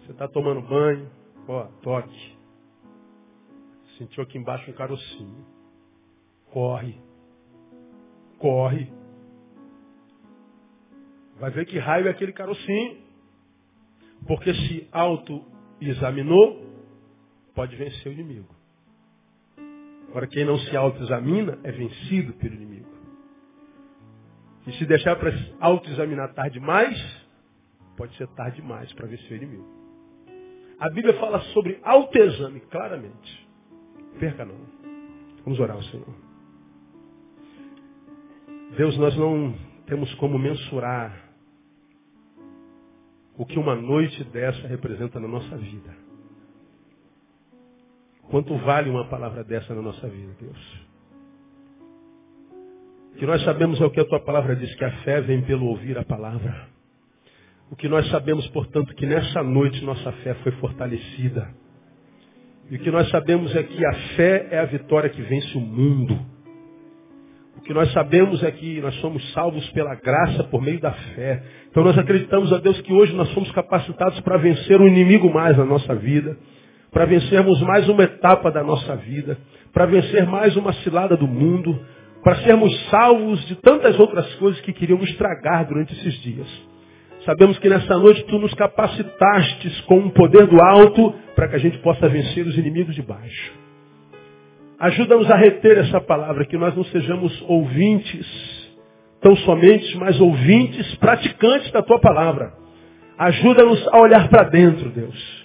[0.00, 1.10] Você está tomando banho,
[1.48, 2.36] ó, toque.
[3.98, 5.46] Sentiu aqui embaixo um carocinho.
[6.52, 7.00] Corre.
[8.38, 8.92] Corre.
[11.40, 12.98] Vai ver que raio é aquele carocinho.
[14.26, 16.62] Porque se auto-examinou,
[17.54, 18.55] pode vencer o inimigo.
[20.08, 22.86] Agora, quem não se autoexamina é vencido pelo inimigo.
[24.66, 27.26] E se deixar para autoexaminar tarde demais,
[27.96, 29.76] pode ser tarde demais para vencer o inimigo.
[30.78, 33.48] A Bíblia fala sobre autoexame, claramente.
[34.18, 34.56] Perca não.
[35.44, 36.14] Vamos orar ao Senhor.
[38.76, 39.54] Deus, nós não
[39.86, 41.30] temos como mensurar
[43.38, 46.05] o que uma noite dessa representa na nossa vida.
[48.30, 50.86] Quanto vale uma palavra dessa na nossa vida, Deus?
[53.14, 55.42] O que nós sabemos é o que a tua palavra diz, que a fé vem
[55.42, 56.68] pelo ouvir a palavra.
[57.70, 61.48] O que nós sabemos, portanto, que nessa noite nossa fé foi fortalecida.
[62.70, 65.60] E o que nós sabemos é que a fé é a vitória que vence o
[65.60, 66.18] mundo.
[67.56, 71.42] O que nós sabemos é que nós somos salvos pela graça por meio da fé.
[71.70, 75.56] Então nós acreditamos a Deus que hoje nós somos capacitados para vencer um inimigo mais
[75.56, 76.36] na nossa vida,
[76.90, 79.38] para vencermos mais uma etapa da nossa vida,
[79.72, 81.78] para vencer mais uma cilada do mundo,
[82.22, 86.46] para sermos salvos de tantas outras coisas que queriam estragar durante esses dias.
[87.24, 91.58] Sabemos que nessa noite tu nos capacitastes com o poder do alto para que a
[91.58, 93.52] gente possa vencer os inimigos de baixo.
[94.78, 98.26] Ajuda-nos a reter essa palavra, que nós não sejamos ouvintes,
[99.20, 102.52] tão somente, mas ouvintes, praticantes da tua palavra.
[103.18, 105.35] Ajuda-nos a olhar para dentro, Deus.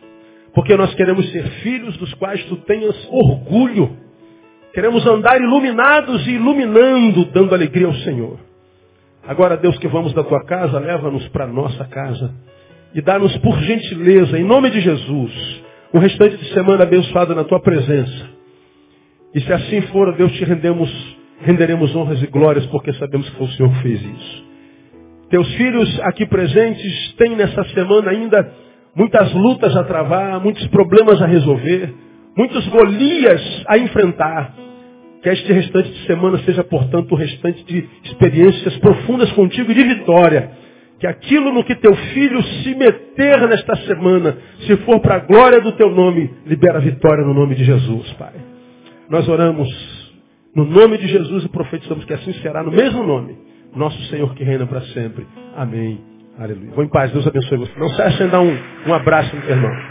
[0.53, 3.97] Porque nós queremos ser filhos dos quais tu tenhas orgulho.
[4.73, 8.37] Queremos andar iluminados e iluminando, dando alegria ao Senhor.
[9.27, 12.33] Agora, Deus, que vamos da tua casa, leva-nos para nossa casa.
[12.93, 17.59] E dá-nos por gentileza, em nome de Jesus, o restante de semana abençoado na tua
[17.59, 18.29] presença.
[19.33, 20.89] E se assim for, Deus te rendemos,
[21.41, 24.51] renderemos honras e glórias, porque sabemos que foi o Senhor que fez isso.
[25.29, 28.53] Teus filhos aqui presentes têm nessa semana ainda
[28.95, 31.93] muitas lutas a travar, muitos problemas a resolver,
[32.35, 34.55] muitos Golias a enfrentar.
[35.21, 39.83] Que este restante de semana seja, portanto, o restante de experiências profundas contigo e de
[39.83, 40.51] vitória.
[40.99, 45.61] Que aquilo no que teu filho se meter nesta semana, se for para a glória
[45.61, 48.33] do teu nome, libera vitória no nome de Jesus, Pai.
[49.09, 49.69] Nós oramos
[50.55, 53.37] no nome de Jesus e profetizamos que assim será no mesmo nome.
[53.75, 55.25] Nosso Senhor que reina para sempre.
[55.55, 56.10] Amém.
[56.39, 56.71] Aleluia.
[56.71, 57.11] Vou em paz.
[57.11, 57.71] Deus abençoe você.
[57.77, 58.57] Não se sem dar um,
[58.87, 59.90] um abraço irmão.